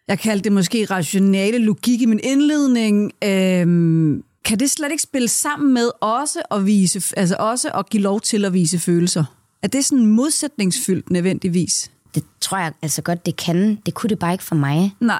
Jeg 0.07 0.19
kaldte 0.19 0.43
det 0.43 0.51
måske 0.51 0.85
rationale 0.85 1.57
logik 1.57 2.01
i 2.01 2.05
min 2.05 2.19
indledning. 2.23 3.11
Øh, 3.23 4.21
kan 4.45 4.59
det 4.59 4.69
slet 4.71 4.91
ikke 4.91 5.03
spille 5.03 5.27
sammen 5.27 5.73
med 5.73 5.89
også 6.01 6.41
at, 6.51 6.65
vise, 6.65 7.17
altså 7.17 7.35
også 7.39 7.69
at 7.69 7.89
give 7.89 8.03
lov 8.03 8.21
til 8.21 8.45
at 8.45 8.53
vise 8.53 8.79
følelser? 8.79 9.23
Er 9.61 9.67
det 9.67 9.85
sådan 9.85 10.05
modsætningsfyldt 10.05 11.09
nødvendigvis? 11.09 11.91
Det 12.15 12.23
tror 12.41 12.57
jeg 12.57 12.73
altså 12.81 13.01
godt, 13.01 13.25
det 13.25 13.35
kan. 13.35 13.75
Det 13.85 13.93
kunne 13.93 14.09
det 14.09 14.19
bare 14.19 14.31
ikke 14.31 14.43
for 14.43 14.55
mig. 14.55 14.95
Nej. 14.99 15.19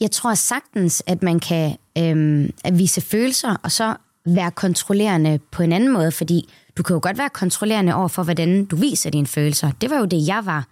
Jeg 0.00 0.10
tror 0.10 0.34
sagtens, 0.34 1.02
at 1.06 1.22
man 1.22 1.40
kan 1.40 1.76
øhm, 1.98 2.50
at 2.64 2.78
vise 2.78 3.00
følelser, 3.00 3.56
og 3.62 3.72
så 3.72 3.94
være 4.26 4.50
kontrollerende 4.50 5.38
på 5.50 5.62
en 5.62 5.72
anden 5.72 5.92
måde, 5.92 6.12
fordi 6.12 6.48
du 6.76 6.82
kan 6.82 6.94
jo 6.94 7.00
godt 7.02 7.18
være 7.18 7.28
kontrollerende 7.28 7.94
over 7.94 8.08
for, 8.08 8.22
hvordan 8.22 8.64
du 8.64 8.76
viser 8.76 9.10
dine 9.10 9.26
følelser. 9.26 9.70
Det 9.80 9.90
var 9.90 9.98
jo 9.98 10.04
det, 10.04 10.26
jeg 10.26 10.46
var. 10.46 10.66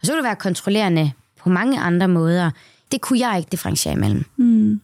Og 0.00 0.06
så 0.06 0.12
kan 0.12 0.16
du 0.16 0.22
være 0.22 0.36
kontrollerende 0.36 1.12
på 1.42 1.48
mange 1.48 1.80
andre 1.80 2.08
måder. 2.08 2.50
Det 2.94 3.02
kunne 3.02 3.18
jeg 3.18 3.38
ikke 3.38 3.50
differentiere 3.50 3.94
imellem. 3.94 4.24
Mm. 4.36 4.80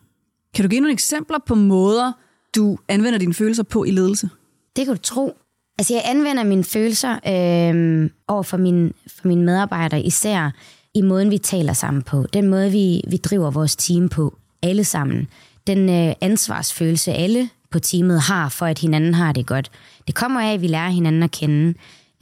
Kan 0.54 0.62
du 0.62 0.68
give 0.68 0.80
nogle 0.80 0.92
eksempler 0.92 1.38
på 1.46 1.54
måder, 1.54 2.12
du 2.56 2.78
anvender 2.88 3.18
dine 3.18 3.34
følelser 3.34 3.62
på 3.62 3.84
i 3.84 3.90
ledelse? 3.90 4.28
Det 4.76 4.86
kan 4.86 4.94
du 4.94 5.00
tro. 5.02 5.36
Altså, 5.78 5.94
jeg 5.94 6.02
anvender 6.04 6.44
mine 6.44 6.64
følelser 6.64 7.12
øh, 7.12 8.10
over 8.28 8.42
for 8.42 8.56
mine, 8.56 8.92
for 9.16 9.28
mine 9.28 9.44
medarbejdere, 9.44 10.02
især 10.02 10.50
i 10.94 11.02
måden, 11.02 11.30
vi 11.30 11.38
taler 11.38 11.72
sammen 11.72 12.02
på. 12.02 12.26
Den 12.32 12.48
måde, 12.48 12.70
vi, 12.70 13.02
vi 13.08 13.16
driver 13.16 13.50
vores 13.50 13.76
team 13.76 14.08
på. 14.08 14.38
Alle 14.62 14.84
sammen. 14.84 15.28
Den 15.66 15.88
øh, 15.88 16.14
ansvarsfølelse, 16.20 17.12
alle 17.12 17.48
på 17.70 17.78
teamet 17.78 18.20
har, 18.20 18.48
for 18.48 18.66
at 18.66 18.78
hinanden 18.78 19.14
har 19.14 19.32
det 19.32 19.46
godt. 19.46 19.70
Det 20.06 20.14
kommer 20.14 20.40
af, 20.40 20.54
at 20.54 20.62
vi 20.62 20.66
lærer 20.66 20.90
hinanden 20.90 21.22
at 21.22 21.30
kende. 21.30 21.74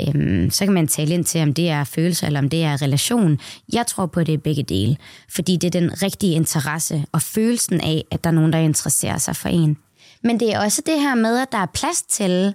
Øhm, 0.06 0.50
så 0.50 0.64
kan 0.64 0.74
man 0.74 0.88
tale 0.88 1.14
ind 1.14 1.24
til, 1.24 1.42
om 1.42 1.54
det 1.54 1.70
er 1.70 1.84
følelser 1.84 2.26
eller 2.26 2.40
om 2.40 2.48
det 2.48 2.64
er 2.64 2.82
relation. 2.82 3.38
Jeg 3.72 3.86
tror 3.86 4.06
på, 4.06 4.20
at 4.20 4.26
det 4.26 4.34
er 4.34 4.38
begge 4.38 4.62
dele, 4.62 4.96
fordi 5.28 5.56
det 5.56 5.74
er 5.74 5.80
den 5.80 6.02
rigtige 6.02 6.34
interesse 6.34 7.04
og 7.12 7.22
følelsen 7.22 7.80
af, 7.80 8.04
at 8.10 8.24
der 8.24 8.30
er 8.30 8.34
nogen, 8.34 8.52
der 8.52 8.58
interesserer 8.58 9.18
sig 9.18 9.36
for 9.36 9.48
en. 9.48 9.76
Men 10.22 10.40
det 10.40 10.52
er 10.54 10.60
også 10.60 10.82
det 10.86 11.00
her 11.00 11.14
med, 11.14 11.38
at 11.38 11.52
der 11.52 11.58
er 11.58 11.66
plads 11.66 12.02
til, 12.02 12.54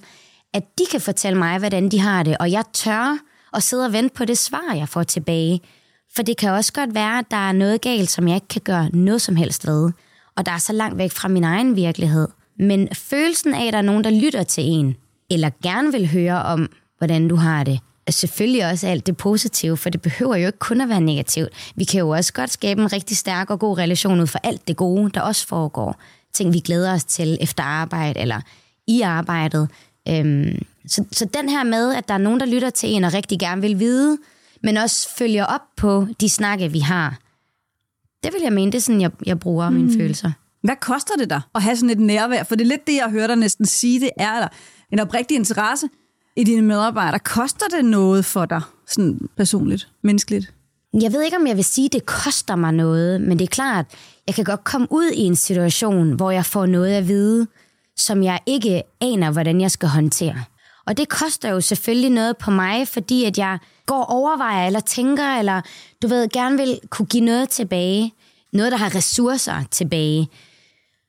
at 0.54 0.64
de 0.78 0.84
kan 0.92 1.02
fortælle 1.02 1.38
mig, 1.38 1.60
hvordan 1.60 1.90
de 1.90 2.00
har 2.00 2.24
det, 2.24 2.38
og 2.38 2.52
jeg 2.52 2.64
tør 2.74 3.18
at 3.54 3.64
sidde 3.64 3.86
og 3.86 3.94
vente 3.94 4.16
på 4.16 4.26
det 4.26 4.38
svar, 4.38 4.74
jeg 4.76 4.90
får 4.90 5.04
tilbage. 5.04 5.62
For 6.16 6.24
det 6.24 6.38
kan 6.38 6.52
også 6.52 6.74
godt 6.74 6.96
være, 6.96 7.20
at 7.20 7.26
der 7.32 7.38
er 7.38 7.52
noget 7.52 7.82
galt, 7.82 8.10
som 8.10 8.28
jeg 8.28 8.36
ikke 8.36 8.48
kan 8.48 8.62
gøre 8.62 8.90
noget 8.94 9.22
som 9.22 9.36
helst 9.36 9.68
ved. 9.68 9.92
Og 10.36 10.46
der 10.46 10.52
er 10.52 10.58
så 10.58 10.74
langt 10.74 10.98
væk 10.98 11.12
fra 11.12 11.28
min 11.28 11.44
egen 11.44 11.76
virkelighed. 11.76 12.28
Men 12.60 12.90
følelsen 12.94 13.54
af, 13.54 13.68
at 13.68 13.74
der 13.74 13.78
er 13.80 13.84
nogen, 13.84 14.04
der 14.04 14.10
lytter 14.10 14.44
til 14.44 14.64
en, 14.64 14.96
eller 15.32 15.50
gerne 15.64 15.92
vil 15.92 16.12
høre 16.12 16.44
om, 16.44 16.70
hvordan 16.98 17.28
du 17.28 17.36
har 17.36 17.64
det, 17.64 17.80
er 18.08 18.12
selvfølgelig 18.12 18.70
også 18.70 18.88
alt 18.88 19.06
det 19.06 19.18
positive, 19.18 19.78
for 19.78 19.90
det 19.90 20.02
behøver 20.02 20.36
jo 20.36 20.46
ikke 20.46 20.60
kun 20.60 20.82
at 20.82 20.90
være 20.90 21.02
negativt. 21.02 21.50
Vi 21.76 21.84
kan 21.84 22.00
jo 22.00 22.10
også 22.10 22.34
godt 22.34 22.50
skabe 22.50 22.82
en 22.82 22.94
rigtig 22.94 23.18
stærk 23.18 23.50
og 23.50 23.60
god 23.60 23.78
relation 23.78 24.20
ud 24.20 24.28
for 24.28 24.40
alt 24.44 24.68
det 24.68 24.78
gode, 24.78 25.10
der 25.10 25.22
også 25.22 25.48
foregår 25.48 26.02
ting, 26.34 26.54
vi 26.54 26.60
glæder 26.60 26.94
os 26.94 27.04
til 27.04 27.38
efter 27.42 27.64
arbejde 27.64 28.20
eller 28.20 28.42
i 28.88 29.02
arbejdet. 29.02 29.70
Øhm, 30.10 30.66
så, 30.88 31.06
så 31.12 31.26
den 31.26 31.50
her 31.50 31.64
med, 31.64 31.94
at 31.96 32.08
der 32.08 32.14
er 32.14 32.18
nogen, 32.18 32.40
der 32.40 32.46
lytter 32.46 32.70
til 32.70 32.90
en 32.90 33.04
og 33.04 33.14
rigtig 33.14 33.40
gerne 33.40 33.62
vil 33.62 33.80
vide, 33.80 34.18
men 34.64 34.78
også 34.78 35.10
følger 35.18 35.46
op 35.46 35.62
på 35.78 36.08
de 36.22 36.30
snakke, 36.30 36.72
vi 36.72 36.80
har. 36.80 37.20
Det 38.24 38.34
vil 38.34 38.42
jeg 38.42 38.54
mene, 38.54 38.72
det 38.72 38.78
er 38.78 38.82
sådan, 38.82 39.02
jeg, 39.02 39.12
jeg 39.26 39.40
bruger 39.40 39.70
mm. 39.70 39.76
mine 39.76 39.94
følelser. 39.94 40.32
Hvad 40.64 40.76
koster 40.82 41.14
det 41.20 41.30
dig 41.30 41.42
at 41.56 41.62
have 41.62 41.76
sådan 41.76 41.90
et 41.90 42.00
nærvær? 42.00 42.44
For 42.44 42.56
det 42.56 42.64
er 42.64 42.68
lidt 42.68 42.88
det, 42.88 42.96
jeg 42.96 43.10
hører 43.10 43.28
dig 43.28 43.36
næsten 43.36 43.66
sige, 43.66 44.00
det 44.00 44.10
er 44.18 44.40
der. 44.40 44.48
En 44.92 45.00
oprigtig 45.00 45.36
interesse 45.36 45.88
i 46.36 46.44
dine 46.44 46.62
medarbejdere. 46.62 47.20
Koster 47.20 47.66
det 47.68 47.86
noget 47.86 48.26
for 48.26 48.46
dig, 48.46 48.62
sådan 48.88 49.30
personligt, 49.38 49.88
menneskeligt? 50.02 50.54
Jeg 51.02 51.14
ved 51.14 51.22
ikke, 51.22 51.38
om 51.38 51.48
jeg 51.48 51.56
vil 51.56 51.66
sige, 51.66 51.86
at 51.86 51.94
det 51.94 52.06
koster 52.06 52.56
mig 52.56 52.72
noget, 52.72 53.22
men 53.22 53.40
det 53.40 53.46
er 53.46 53.56
klart, 53.56 53.86
jeg 54.28 54.36
kan 54.36 54.44
godt 54.44 54.64
komme 54.64 54.88
ud 54.90 55.12
i 55.12 55.22
en 55.22 55.36
situation, 55.36 56.12
hvor 56.12 56.32
jeg 56.32 56.46
får 56.46 56.66
noget 56.66 56.94
at 56.94 57.08
vide, 57.08 57.48
som 57.98 58.24
jeg 58.24 58.40
ikke 58.46 58.84
aner, 59.02 59.32
hvordan 59.32 59.62
jeg 59.62 59.72
skal 59.72 59.90
håndtere. 59.90 60.44
Og 60.88 60.98
det 60.98 61.10
koster 61.10 61.50
jo 61.50 61.62
selvfølgelig 61.62 62.10
noget 62.10 62.38
på 62.38 62.52
mig, 62.52 62.88
fordi 62.88 63.24
at 63.24 63.38
jeg 63.38 63.60
går 63.86 64.04
og 64.04 64.10
overvejer, 64.10 64.68
eller 64.68 64.80
tænker, 64.80 65.40
eller 65.40 65.62
du 66.02 66.08
ved, 66.08 66.30
gerne 66.30 66.58
vil 66.58 66.80
kunne 66.90 67.06
give 67.06 67.26
noget 67.26 67.50
tilbage. 67.50 68.14
Noget, 68.54 68.72
der 68.72 68.78
har 68.78 68.96
ressourcer 68.96 69.64
tilbage. 69.72 70.28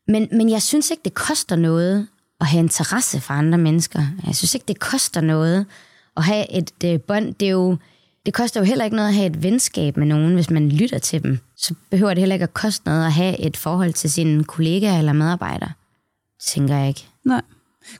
Men, 0.08 0.28
men 0.32 0.50
jeg 0.50 0.62
synes 0.62 0.90
ikke, 0.90 1.00
det 1.04 1.14
koster 1.14 1.56
noget 1.56 2.06
at 2.44 2.50
have 2.50 2.60
interesse 2.60 3.20
for 3.20 3.34
andre 3.34 3.58
mennesker. 3.58 4.02
Jeg 4.26 4.34
synes 4.34 4.54
ikke, 4.54 4.64
det 4.68 4.80
koster 4.80 5.20
noget 5.20 5.66
at 6.16 6.24
have 6.24 6.52
et 6.52 6.72
øh, 6.84 7.00
bånd. 7.00 7.34
Det 7.34 7.48
er 7.48 7.52
jo 7.52 7.76
det 8.26 8.34
koster 8.34 8.60
jo 8.60 8.64
heller 8.64 8.84
ikke 8.84 8.96
noget 8.96 9.08
at 9.08 9.14
have 9.14 9.26
et 9.26 9.42
venskab 9.42 9.96
med 9.96 10.06
nogen, 10.06 10.34
hvis 10.34 10.50
man 10.50 10.68
lytter 10.68 10.98
til 10.98 11.22
dem. 11.22 11.38
Så 11.56 11.74
behøver 11.90 12.14
det 12.14 12.20
heller 12.20 12.34
ikke 12.34 12.42
at 12.42 12.54
koste 12.54 12.82
noget 12.86 13.06
at 13.06 13.12
have 13.12 13.40
et 13.40 13.56
forhold 13.56 13.92
til 13.92 14.10
sine 14.10 14.44
kollegaer 14.44 14.98
eller 14.98 15.12
medarbejdere. 15.12 15.72
Tænker 16.46 16.76
jeg 16.76 16.88
ikke. 16.88 17.06
Nej. 17.24 17.42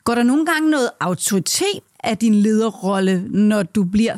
Går 0.05 0.15
der 0.15 0.23
nogle 0.23 0.47
gange 0.47 0.71
noget 0.71 0.91
autoritet 1.01 1.81
af 2.05 2.19
din 2.19 2.35
lederrolle, 2.35 3.29
når 3.29 3.63
du 3.63 3.85
bliver 3.85 4.17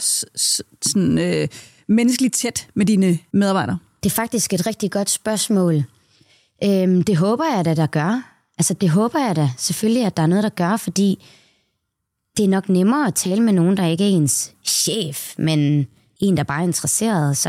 sådan, 0.83 1.19
øh, 1.19 1.49
menneskeligt 1.89 2.35
tæt 2.35 2.69
med 2.75 2.87
dine 2.87 3.19
medarbejdere? 3.33 3.79
Det 4.03 4.11
er 4.11 4.15
faktisk 4.15 4.53
et 4.53 4.67
rigtig 4.67 4.91
godt 4.91 5.11
spørgsmål. 5.11 5.85
Øhm, 6.65 7.03
det 7.03 7.17
håber 7.17 7.45
jeg 7.57 7.65
da, 7.65 7.75
der 7.75 7.87
gør. 7.87 8.36
Altså, 8.59 8.75
det 8.75 8.91
håber 8.91 9.19
jeg 9.19 9.37
da 9.37 9.51
selvfølgelig, 9.57 10.05
at 10.05 10.17
der 10.17 10.23
er 10.23 10.27
noget, 10.27 10.45
der 10.45 10.51
gør, 10.51 10.77
fordi 10.77 11.25
det 12.37 12.45
er 12.45 12.49
nok 12.49 12.69
nemmere 12.69 13.07
at 13.07 13.15
tale 13.15 13.43
med 13.43 13.53
nogen, 13.53 13.77
der 13.77 13.87
ikke 13.87 14.05
er 14.05 14.09
ens 14.09 14.55
chef, 14.65 15.35
men 15.39 15.87
en, 16.21 16.37
der 16.37 16.43
bare 16.43 16.61
er 16.61 16.67
interesseret. 16.67 17.37
Så 17.37 17.49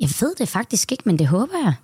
jeg 0.00 0.08
ved 0.20 0.34
det 0.34 0.48
faktisk 0.48 0.92
ikke, 0.92 1.02
men 1.06 1.18
det 1.18 1.26
håber 1.26 1.58
jeg. 1.64 1.74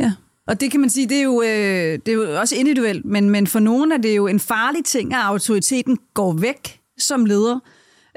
Ja, 0.00 0.12
og 0.46 0.60
det 0.60 0.70
kan 0.70 0.80
man 0.80 0.90
sige, 0.90 1.08
det 1.08 1.18
er 1.18 1.22
jo, 1.22 1.42
øh, 1.42 1.98
det 2.06 2.08
er 2.08 2.12
jo 2.12 2.40
også 2.40 2.56
individuelt, 2.56 3.04
men, 3.04 3.30
men 3.30 3.46
for 3.46 3.58
nogen 3.58 3.92
er 3.92 3.96
det 3.96 4.16
jo 4.16 4.26
en 4.26 4.40
farlig 4.40 4.84
ting, 4.84 5.14
at 5.14 5.20
autoriteten 5.20 5.98
går 6.14 6.32
væk 6.32 6.80
som 6.98 7.24
leder. 7.24 7.58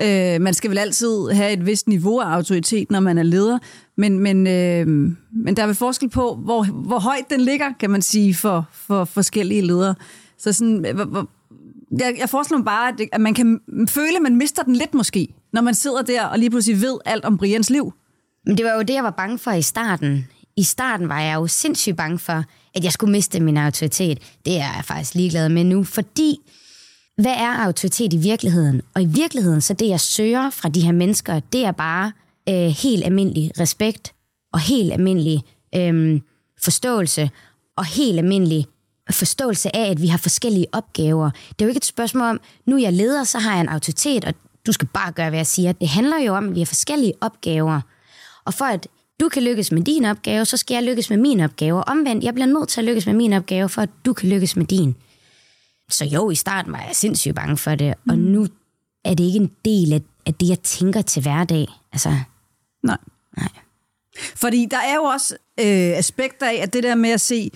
Øh, 0.01 0.41
man 0.41 0.53
skal 0.53 0.69
vel 0.69 0.77
altid 0.77 1.29
have 1.31 1.53
et 1.53 1.65
vist 1.65 1.87
niveau 1.87 2.19
af 2.19 2.25
autoritet, 2.25 2.91
når 2.91 2.99
man 2.99 3.17
er 3.17 3.23
leder, 3.23 3.59
men, 3.97 4.19
men, 4.19 4.47
øh, 4.47 4.87
men 5.31 5.57
der 5.57 5.63
er 5.63 5.65
vel 5.65 5.75
forskel 5.75 6.09
på, 6.09 6.35
hvor, 6.35 6.63
hvor 6.63 6.99
højt 6.99 7.29
den 7.29 7.41
ligger, 7.41 7.73
kan 7.79 7.89
man 7.89 8.01
sige, 8.01 8.35
for, 8.35 8.67
for 8.71 9.05
forskellige 9.05 9.61
ledere. 9.61 9.95
Så 10.37 10.53
sådan, 10.53 10.85
øh, 10.85 11.09
hvor, 11.09 11.29
jeg, 11.99 12.15
jeg 12.19 12.29
forestiller 12.29 12.57
mig 12.57 12.65
bare, 12.65 12.89
at, 12.89 12.95
det, 12.97 13.09
at 13.11 13.21
man 13.21 13.33
kan 13.33 13.59
føle, 13.89 14.15
at 14.15 14.21
man 14.21 14.35
mister 14.35 14.63
den 14.63 14.75
lidt 14.75 14.93
måske, 14.93 15.27
når 15.53 15.61
man 15.61 15.75
sidder 15.75 16.01
der 16.01 16.25
og 16.25 16.39
lige 16.39 16.49
pludselig 16.49 16.81
ved 16.81 16.97
alt 17.05 17.25
om 17.25 17.37
Brians 17.37 17.69
liv. 17.69 17.93
Men 18.45 18.57
det 18.57 18.65
var 18.65 18.73
jo 18.73 18.81
det, 18.81 18.93
jeg 18.93 19.03
var 19.03 19.13
bange 19.17 19.37
for 19.37 19.51
i 19.51 19.61
starten. 19.61 20.27
I 20.57 20.63
starten 20.63 21.09
var 21.09 21.21
jeg 21.21 21.35
jo 21.35 21.47
sindssygt 21.47 21.97
bange 21.97 22.19
for, 22.19 22.43
at 22.75 22.83
jeg 22.83 22.91
skulle 22.91 23.11
miste 23.11 23.39
min 23.39 23.57
autoritet. 23.57 24.19
Det 24.45 24.53
er 24.53 24.73
jeg 24.75 24.81
faktisk 24.83 25.15
ligeglad 25.15 25.49
med 25.49 25.63
nu, 25.63 25.83
fordi 25.83 26.39
hvad 27.21 27.35
er 27.37 27.65
autoritet 27.65 28.13
i 28.13 28.17
virkeligheden? 28.17 28.81
Og 28.93 29.01
i 29.01 29.05
virkeligheden, 29.05 29.61
så 29.61 29.73
det 29.73 29.87
jeg 29.87 29.99
søger 29.99 30.49
fra 30.49 30.69
de 30.69 30.81
her 30.81 30.91
mennesker, 30.91 31.39
det 31.39 31.65
er 31.65 31.71
bare 31.71 32.11
øh, 32.49 32.55
helt 32.55 33.05
almindelig 33.05 33.51
respekt 33.59 34.13
og 34.53 34.59
helt 34.59 34.93
almindelig 34.93 35.43
øh, 35.75 36.21
forståelse 36.63 37.29
og 37.77 37.85
helt 37.85 38.19
almindelig 38.19 38.65
forståelse 39.11 39.75
af, 39.75 39.91
at 39.91 40.01
vi 40.01 40.07
har 40.07 40.17
forskellige 40.17 40.65
opgaver. 40.71 41.29
Det 41.29 41.61
er 41.61 41.65
jo 41.65 41.67
ikke 41.67 41.77
et 41.77 41.85
spørgsmål 41.85 42.23
om, 42.23 42.39
nu 42.65 42.75
er 42.75 42.79
jeg 42.79 42.93
leder, 42.93 43.23
så 43.23 43.39
har 43.39 43.51
jeg 43.51 43.61
en 43.61 43.69
autoritet, 43.69 44.25
og 44.25 44.33
du 44.67 44.71
skal 44.71 44.87
bare 44.87 45.11
gøre, 45.11 45.29
hvad 45.29 45.39
jeg 45.39 45.47
siger. 45.47 45.71
Det 45.71 45.89
handler 45.89 46.19
jo 46.19 46.35
om, 46.35 46.49
at 46.49 46.55
vi 46.55 46.59
har 46.59 46.65
forskellige 46.65 47.13
opgaver. 47.21 47.81
Og 48.45 48.53
for 48.53 48.65
at 48.65 48.87
du 49.19 49.29
kan 49.29 49.43
lykkes 49.43 49.71
med 49.71 49.81
din 49.81 50.05
opgave, 50.05 50.45
så 50.45 50.57
skal 50.57 50.75
jeg 50.75 50.83
lykkes 50.83 51.09
med 51.09 51.17
min 51.17 51.39
opgave. 51.39 51.87
Omvendt, 51.87 52.23
jeg 52.23 52.33
bliver 52.33 52.47
nødt 52.47 52.69
til 52.69 52.81
at 52.81 52.85
lykkes 52.85 53.05
med 53.05 53.13
min 53.13 53.33
opgave, 53.33 53.69
for 53.69 53.81
at 53.81 53.89
du 54.05 54.13
kan 54.13 54.29
lykkes 54.29 54.55
med 54.55 54.65
din. 54.65 54.95
Så 55.89 56.05
jo, 56.05 56.29
i 56.29 56.35
starten 56.35 56.71
var 56.71 56.83
jeg 56.87 56.95
sindssygt 56.95 57.35
bange 57.35 57.57
for 57.57 57.75
det, 57.75 57.93
mm. 58.03 58.11
og 58.11 58.17
nu 58.17 58.47
er 59.05 59.13
det 59.13 59.23
ikke 59.23 59.39
en 59.39 59.51
del 59.65 59.93
af, 59.93 60.01
af 60.25 60.33
det, 60.33 60.49
jeg 60.49 60.59
tænker 60.59 61.01
til 61.01 61.21
hverdag. 61.21 61.67
Altså, 61.93 62.09
nej. 62.83 62.97
Nej. 63.37 63.49
Fordi 64.35 64.67
der 64.71 64.77
er 64.77 64.95
jo 64.95 65.03
også 65.03 65.35
øh, 65.59 65.97
aspekter 65.97 66.45
af, 66.45 66.55
at 66.55 66.73
det 66.73 66.83
der 66.83 66.95
med 66.95 67.09
at 67.09 67.21
se 67.21 67.51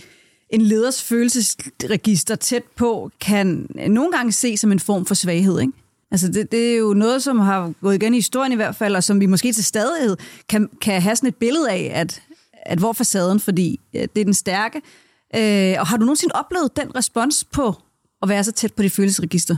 en 0.49 0.61
leders 0.61 1.03
følelsesregister 1.03 2.35
tæt 2.35 2.63
på, 2.75 3.11
kan 3.21 3.67
nogle 3.87 4.11
gange 4.11 4.31
se 4.31 4.57
som 4.57 4.71
en 4.71 4.79
form 4.79 5.05
for 5.05 5.15
svaghed, 5.15 5.59
ikke? 5.59 5.73
Altså 6.11 6.27
det, 6.27 6.51
det 6.51 6.73
er 6.73 6.77
jo 6.77 6.93
noget, 6.93 7.23
som 7.23 7.39
har 7.39 7.73
gået 7.81 7.95
igen 7.95 8.13
i 8.13 8.17
historien 8.17 8.51
i 8.51 8.55
hvert 8.55 8.75
fald, 8.75 8.95
og 8.95 9.03
som 9.03 9.19
vi 9.19 9.25
måske 9.25 9.53
til 9.53 9.63
stadighed 9.63 10.17
kan, 10.49 10.69
kan 10.81 11.01
have 11.01 11.15
sådan 11.15 11.29
et 11.29 11.35
billede 11.35 11.71
af, 11.71 11.91
at, 11.93 12.21
at 12.65 12.79
hvor 12.79 12.93
facaden, 12.93 13.39
fordi 13.39 13.79
det 13.93 14.17
er 14.17 14.23
den 14.25 14.33
stærke. 14.33 14.81
Øh, 15.35 15.75
og 15.79 15.87
har 15.87 15.97
du 15.97 16.05
nogensinde 16.05 16.35
oplevet 16.35 16.75
den 16.75 16.95
respons 16.95 17.43
på 17.43 17.75
at 18.23 18.29
være 18.29 18.43
så 18.43 18.51
tæt 18.51 18.73
på 18.73 18.83
dit 18.83 18.91
følelsesregister? 18.91 19.55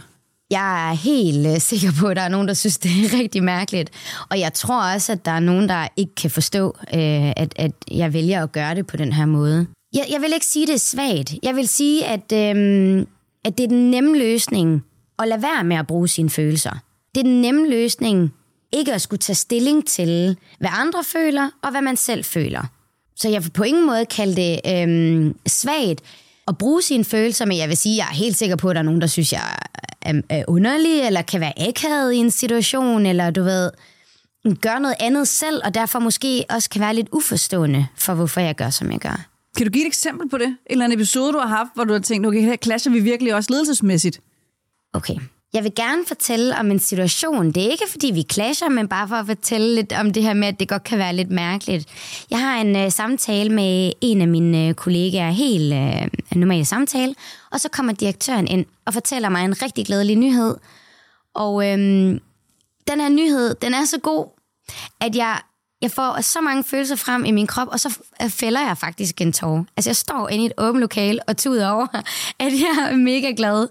Jeg 0.50 0.90
er 0.90 0.94
helt 0.94 1.48
øh, 1.48 1.60
sikker 1.60 1.92
på, 2.00 2.08
at 2.08 2.16
der 2.16 2.22
er 2.22 2.30
nogen, 2.30 2.48
der 2.48 2.54
synes, 2.54 2.78
det 2.84 2.92
er 2.92 3.20
rigtig 3.20 3.44
mærkeligt. 3.44 3.90
Og 4.30 4.40
jeg 4.40 4.54
tror 4.54 4.94
også, 4.94 5.12
at 5.12 5.26
der 5.26 5.32
er 5.32 5.40
nogen, 5.40 5.70
der 5.70 5.88
ikke 5.98 6.16
kan 6.16 6.32
forstå, 6.32 6.78
øh, 6.94 7.30
at, 7.36 7.54
at 7.56 7.72
jeg 7.92 8.14
vælger 8.14 8.44
at 8.44 8.52
gøre 8.52 8.76
det 8.76 8.88
på 8.88 8.98
den 8.98 9.14
her 9.14 9.26
måde. 9.26 9.68
Jeg, 9.94 10.06
jeg 10.12 10.22
vil 10.22 10.34
ikke 10.34 10.46
sige, 10.46 10.68
det 10.68 10.74
er 10.74 10.80
svagt. 10.80 11.34
Jeg 11.44 11.56
vil 11.56 11.68
sige, 11.68 12.06
at, 12.06 12.32
øhm, 12.34 13.08
at 13.44 13.58
det 13.58 13.64
er 13.64 13.68
den 13.68 13.92
nemme 13.92 14.18
løsning 14.18 14.84
at 15.20 15.28
lade 15.28 15.42
være 15.42 15.64
med 15.64 15.78
at 15.78 15.88
bruge 15.88 16.08
sine 16.08 16.30
følelser. 16.30 16.72
Det 17.16 17.22
er 17.22 17.24
den 17.24 17.42
nemme 17.42 17.70
løsning 17.70 18.34
ikke 18.72 18.94
at 18.94 19.02
skulle 19.02 19.20
tage 19.20 19.36
stilling 19.36 19.88
til, 19.88 20.38
hvad 20.60 20.70
andre 20.74 21.04
føler 21.04 21.50
og 21.64 21.72
hvad 21.72 21.82
man 21.82 21.98
selv 21.98 22.24
føler. 22.24 22.64
Så 23.16 23.30
jeg 23.30 23.44
vil 23.44 23.52
på 23.52 23.64
ingen 23.64 23.86
måde 23.86 24.06
kalde 24.06 24.36
det 24.36 24.60
øhm, 24.68 25.36
svagt 25.48 26.02
at 26.48 26.58
bruge 26.58 26.82
sine 26.82 27.06
følelser, 27.06 27.46
men 27.46 27.58
jeg 27.58 27.70
vil 27.70 27.78
sige, 27.78 27.94
at 27.94 27.98
jeg 27.98 28.12
er 28.12 28.16
helt 28.16 28.38
sikker 28.38 28.56
på, 28.56 28.70
at 28.70 28.76
der 28.76 28.80
er 28.80 28.86
nogen, 28.86 29.02
der 29.02 29.08
synes, 29.08 29.34
jeg 29.34 29.58
er, 30.02 30.22
er 30.30 30.44
underlig, 30.48 31.02
eller 31.02 31.22
kan 31.22 31.42
være 31.42 31.68
akavet 31.70 32.14
i 32.14 32.18
en 32.18 32.32
situation, 32.32 33.06
eller 33.06 33.30
du 33.30 33.44
ved, 33.44 33.72
gør 34.62 34.80
noget 34.80 34.96
andet 35.00 35.28
selv, 35.28 35.62
og 35.66 35.74
derfor 35.74 36.00
måske 36.00 36.46
også 36.50 36.70
kan 36.70 36.82
være 36.82 36.96
lidt 36.96 37.08
uforstående 37.12 37.88
for, 37.98 38.14
hvorfor 38.14 38.42
jeg 38.42 38.56
gør, 38.56 38.70
som 38.70 38.92
jeg 38.92 39.00
gør. 39.00 39.26
Kan 39.58 39.66
du 39.66 39.72
give 39.72 39.84
et 39.84 39.88
eksempel 39.88 40.30
på 40.30 40.38
det? 40.38 40.48
En 40.48 40.58
eller 40.70 40.86
anden 40.86 41.00
episode, 41.00 41.34
du 41.34 41.40
har 41.40 41.48
haft, 41.48 41.70
hvor 41.76 41.84
du 41.84 41.94
har 41.94 42.00
tænkt, 42.00 42.28
okay, 42.28 42.42
her 42.42 42.56
clasher 42.64 42.92
vi 42.92 43.00
virkelig 43.00 43.36
også 43.36 43.54
ledelsesmæssigt? 43.54 44.20
Okay. 44.94 45.16
Jeg 45.56 45.64
vil 45.64 45.76
gerne 45.76 46.06
fortælle 46.08 46.56
om 46.58 46.72
en 46.72 46.80
situation. 46.80 47.52
Det 47.52 47.66
er 47.66 47.72
ikke, 47.72 47.86
fordi 47.92 48.12
vi 48.12 48.26
clasher, 48.32 48.70
men 48.70 48.88
bare 48.88 49.08
for 49.08 49.16
at 49.16 49.26
fortælle 49.26 49.76
lidt 49.76 49.94
om 49.94 50.14
det 50.14 50.24
her 50.24 50.34
med, 50.34 50.48
at 50.48 50.60
det 50.60 50.70
godt 50.70 50.84
kan 50.84 50.98
være 50.98 51.16
lidt 51.16 51.32
mærkeligt. 51.32 51.88
Jeg 52.30 52.40
har 52.40 52.62
en 52.62 52.76
øh, 52.76 52.92
samtale 52.92 53.50
med 53.50 53.92
en 54.02 54.22
af 54.22 54.28
mine 54.28 54.68
øh, 54.68 54.74
kollegaer, 54.74 55.32
helt 55.32 55.74
øh, 55.74 56.08
normal 56.40 56.66
samtale, 56.66 57.16
og 57.52 57.60
så 57.60 57.70
kommer 57.70 57.94
direktøren 57.94 58.48
ind 58.48 58.66
og 58.86 58.94
fortæller 58.94 59.30
mig 59.30 59.46
en 59.46 59.62
rigtig 59.62 59.86
glædelig 59.86 60.16
nyhed. 60.16 60.56
Og 61.34 61.54
uh, 61.54 61.64
den 62.88 63.00
her 63.02 63.10
nyhed, 63.10 63.56
den 63.56 63.74
er 63.74 63.86
så 63.86 64.00
god, 64.00 64.26
at 65.02 65.16
jeg, 65.16 65.40
jeg 65.82 65.92
får 65.92 66.22
så 66.22 66.42
mange 66.42 66.64
følelser 66.64 66.96
frem 66.96 67.26
i 67.26 67.32
min 67.32 67.48
krop, 67.48 67.68
og 67.72 67.80
så 67.80 68.00
øh, 68.22 68.30
fælder 68.30 68.62
jeg 68.62 68.78
faktisk 68.78 69.22
en 69.22 69.34
tår. 69.34 69.66
Altså, 69.78 69.90
jeg 69.90 69.96
står 69.96 70.30
inde 70.30 70.44
i 70.44 70.48
et 70.48 70.54
åbent 70.58 70.82
lokal 70.82 71.20
og 71.28 71.38
tuder 71.38 71.70
over, 71.70 71.88
at 72.46 72.52
jeg 72.54 72.88
er 72.92 72.96
mega 72.96 73.34
glad. 73.38 73.68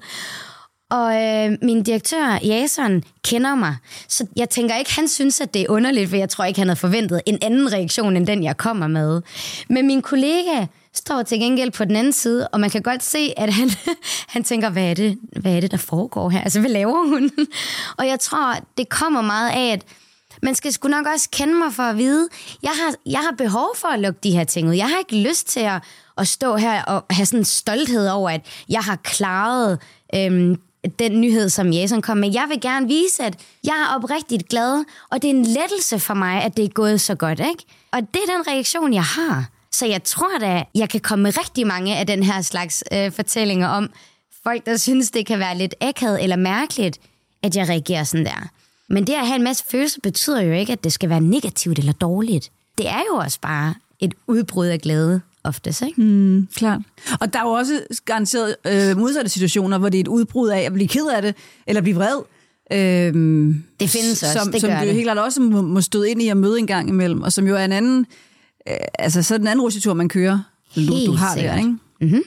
Og 0.94 1.22
øh, 1.22 1.58
min 1.62 1.82
direktør, 1.82 2.38
Jason, 2.44 3.02
kender 3.24 3.54
mig. 3.54 3.76
Så 4.08 4.26
jeg 4.36 4.50
tænker 4.50 4.76
ikke, 4.76 4.94
han 4.94 5.08
synes, 5.08 5.40
at 5.40 5.54
det 5.54 5.62
er 5.62 5.66
underligt, 5.68 6.10
for 6.10 6.16
jeg 6.16 6.28
tror 6.28 6.44
ikke, 6.44 6.60
han 6.60 6.68
havde 6.68 6.80
forventet 6.80 7.20
en 7.26 7.38
anden 7.42 7.72
reaktion, 7.72 8.16
end 8.16 8.26
den, 8.26 8.44
jeg 8.44 8.56
kommer 8.56 8.86
med. 8.86 9.22
Men 9.68 9.86
min 9.86 10.02
kollega 10.02 10.66
står 10.92 11.22
til 11.22 11.38
gengæld 11.38 11.70
på 11.70 11.84
den 11.84 11.96
anden 11.96 12.12
side, 12.12 12.48
og 12.48 12.60
man 12.60 12.70
kan 12.70 12.82
godt 12.82 13.02
se, 13.02 13.32
at 13.36 13.52
han, 13.52 13.70
han 14.34 14.44
tænker, 14.44 14.70
hvad 14.70 14.90
er, 14.90 14.94
det, 14.94 15.18
hvad 15.36 15.56
er 15.56 15.60
det, 15.60 15.70
der 15.70 15.76
foregår 15.76 16.30
her? 16.30 16.40
Altså, 16.40 16.60
hvad 16.60 16.70
laver 16.70 17.08
hun? 17.08 17.30
Og 17.98 18.06
jeg 18.06 18.20
tror, 18.20 18.54
det 18.78 18.88
kommer 18.88 19.22
meget 19.22 19.50
af, 19.50 19.72
at 19.72 19.82
man 20.42 20.54
skal 20.54 20.72
sgu 20.72 20.88
nok 20.88 21.06
også 21.14 21.28
kende 21.32 21.54
mig 21.54 21.72
for 21.72 21.82
at 21.82 21.98
vide, 21.98 22.28
jeg 22.62 22.70
har, 22.70 22.94
jeg 23.06 23.20
har 23.20 23.34
behov 23.38 23.76
for 23.76 23.88
at 23.88 24.00
lukke 24.00 24.20
de 24.22 24.30
her 24.30 24.44
ting 24.44 24.68
ud. 24.68 24.74
Jeg 24.74 24.88
har 24.88 24.98
ikke 24.98 25.28
lyst 25.28 25.48
til 25.48 25.60
at, 25.60 25.82
at 26.18 26.28
stå 26.28 26.56
her 26.56 26.82
og 26.82 27.04
have 27.10 27.26
sådan 27.26 27.40
en 27.40 27.44
stolthed 27.44 28.08
over, 28.08 28.30
at 28.30 28.40
jeg 28.68 28.80
har 28.80 28.96
klaret 28.96 29.78
øhm, 30.14 30.56
den 30.98 31.20
nyhed, 31.20 31.48
som 31.48 31.70
Jason 31.70 32.02
kom 32.02 32.16
med. 32.16 32.32
Jeg 32.32 32.46
vil 32.48 32.60
gerne 32.60 32.88
vise, 32.88 33.22
at 33.22 33.38
jeg 33.64 33.86
er 33.88 33.96
oprigtigt 33.96 34.48
glad, 34.48 34.84
og 35.10 35.22
det 35.22 35.30
er 35.30 35.34
en 35.34 35.44
lettelse 35.44 35.98
for 35.98 36.14
mig, 36.14 36.42
at 36.42 36.56
det 36.56 36.64
er 36.64 36.68
gået 36.68 37.00
så 37.00 37.14
godt, 37.14 37.40
ikke? 37.40 37.64
Og 37.92 38.00
det 38.00 38.20
er 38.28 38.36
den 38.36 38.48
reaktion, 38.48 38.94
jeg 38.94 39.04
har. 39.04 39.48
Så 39.72 39.86
jeg 39.86 40.02
tror 40.02 40.38
da, 40.40 40.64
jeg 40.74 40.88
kan 40.88 41.00
komme 41.00 41.22
med 41.22 41.38
rigtig 41.38 41.66
mange 41.66 41.96
af 41.96 42.06
den 42.06 42.22
her 42.22 42.42
slags 42.42 42.84
øh, 42.92 43.12
fortællinger 43.12 43.68
om 43.68 43.90
folk, 44.44 44.66
der 44.66 44.76
synes, 44.76 45.10
det 45.10 45.26
kan 45.26 45.38
være 45.38 45.58
lidt 45.58 45.74
akavet 45.80 46.22
eller 46.22 46.36
mærkeligt, 46.36 46.98
at 47.42 47.56
jeg 47.56 47.68
reagerer 47.68 48.04
sådan 48.04 48.26
der. 48.26 48.48
Men 48.88 49.06
det 49.06 49.12
at 49.12 49.26
have 49.26 49.36
en 49.36 49.42
masse 49.42 49.64
følelser 49.70 50.00
betyder 50.02 50.40
jo 50.40 50.52
ikke, 50.52 50.72
at 50.72 50.84
det 50.84 50.92
skal 50.92 51.08
være 51.08 51.20
negativt 51.20 51.78
eller 51.78 51.92
dårligt. 51.92 52.50
Det 52.78 52.88
er 52.88 53.02
jo 53.12 53.16
også 53.16 53.40
bare 53.40 53.74
et 54.00 54.14
udbrud 54.26 54.66
af 54.66 54.80
glæde 54.80 55.20
oftest. 55.44 55.82
Ikke? 55.82 56.02
Mm, 56.02 56.48
klart. 56.54 56.80
Og 57.20 57.32
der 57.32 57.38
er 57.38 57.42
jo 57.42 57.50
også 57.50 57.80
garanteret 58.04 58.56
øh, 58.66 58.98
modsatte 58.98 59.30
situationer, 59.30 59.78
hvor 59.78 59.88
det 59.88 59.98
er 59.98 60.00
et 60.00 60.08
udbrud 60.08 60.48
af 60.48 60.60
at 60.60 60.72
blive 60.72 60.88
ked 60.88 61.06
af 61.06 61.22
det, 61.22 61.34
eller 61.66 61.82
blive 61.82 61.96
vred. 61.96 62.18
Øhm, 62.72 63.64
det 63.80 63.90
findes 63.90 64.22
også, 64.22 64.38
som, 64.38 64.52
det 64.52 64.60
som 64.60 64.70
du 64.70 64.76
helt 64.76 65.04
klart 65.04 65.18
også 65.18 65.40
må, 65.40 65.62
må 65.62 65.80
støde 65.80 66.10
ind 66.10 66.22
i 66.22 66.28
at 66.28 66.36
møde 66.36 66.58
en 66.58 66.66
gang 66.66 66.88
imellem, 66.88 67.22
og 67.22 67.32
som 67.32 67.46
jo 67.46 67.56
er 67.56 67.64
en 67.64 67.72
anden, 67.72 68.06
øh, 68.68 68.76
altså 68.98 69.22
så 69.22 69.38
den 69.38 69.46
anden 69.46 69.62
rutsjetur, 69.62 69.94
man 69.94 70.08
kører, 70.08 70.38
du, 70.76 71.06
du 71.06 71.12
har 71.12 71.34
sikkert. 71.34 71.52
der, 71.52 71.58
ikke? 71.58 71.76
Mm-hmm. 72.00 72.22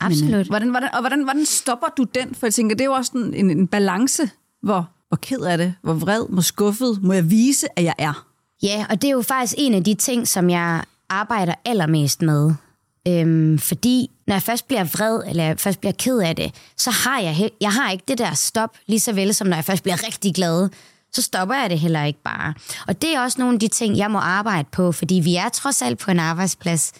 Absolut. 0.00 0.32
Men, 0.32 0.46
hvordan, 0.46 0.68
hvordan, 0.68 0.88
og 0.92 1.00
hvordan, 1.00 1.22
hvordan 1.22 1.46
stopper 1.46 1.86
du 1.96 2.04
den? 2.14 2.34
For 2.34 2.46
jeg 2.46 2.54
tænker, 2.54 2.76
det 2.76 2.80
er 2.84 2.88
jo 2.88 2.92
også 2.92 3.12
en, 3.14 3.34
en, 3.34 3.50
en 3.50 3.66
balance, 3.66 4.30
hvor, 4.62 4.90
hvor 5.08 5.18
ked 5.22 5.40
af 5.40 5.58
det, 5.58 5.74
hvor 5.82 5.94
vred, 5.94 6.24
hvor 6.28 6.42
skuffet, 6.42 6.98
må 7.02 7.12
jeg 7.12 7.30
vise, 7.30 7.66
at 7.76 7.84
jeg 7.84 7.94
er. 7.98 8.26
Ja, 8.62 8.86
og 8.90 9.02
det 9.02 9.08
er 9.08 9.12
jo 9.12 9.22
faktisk 9.22 9.54
en 9.58 9.74
af 9.74 9.84
de 9.84 9.94
ting, 9.94 10.28
som 10.28 10.50
jeg 10.50 10.82
arbejder 11.08 11.54
allermest 11.64 12.22
med. 12.22 12.52
Øhm, 13.08 13.58
fordi 13.58 14.10
når 14.26 14.34
jeg 14.34 14.42
først 14.42 14.68
bliver 14.68 14.84
vred, 14.84 15.22
eller 15.28 15.44
jeg 15.44 15.60
først 15.60 15.80
bliver 15.80 15.92
ked 15.92 16.18
af 16.18 16.36
det, 16.36 16.54
så 16.76 16.90
har 16.90 17.20
jeg, 17.20 17.50
jeg 17.60 17.72
har 17.72 17.90
ikke 17.90 18.04
det 18.08 18.18
der 18.18 18.34
stop, 18.34 18.76
lige 18.86 19.00
så 19.00 19.12
vel 19.12 19.34
som 19.34 19.46
når 19.46 19.56
jeg 19.56 19.64
først 19.64 19.82
bliver 19.82 20.06
rigtig 20.06 20.34
glad, 20.34 20.68
så 21.12 21.22
stopper 21.22 21.54
jeg 21.54 21.70
det 21.70 21.78
heller 21.78 22.04
ikke 22.04 22.22
bare. 22.22 22.54
Og 22.88 23.02
det 23.02 23.14
er 23.14 23.20
også 23.20 23.40
nogle 23.40 23.54
af 23.54 23.60
de 23.60 23.68
ting, 23.68 23.96
jeg 23.96 24.10
må 24.10 24.18
arbejde 24.18 24.68
på, 24.72 24.92
fordi 24.92 25.14
vi 25.14 25.36
er 25.36 25.48
trods 25.48 25.82
alt 25.82 25.98
på 25.98 26.10
en 26.10 26.20
arbejdsplads. 26.20 26.92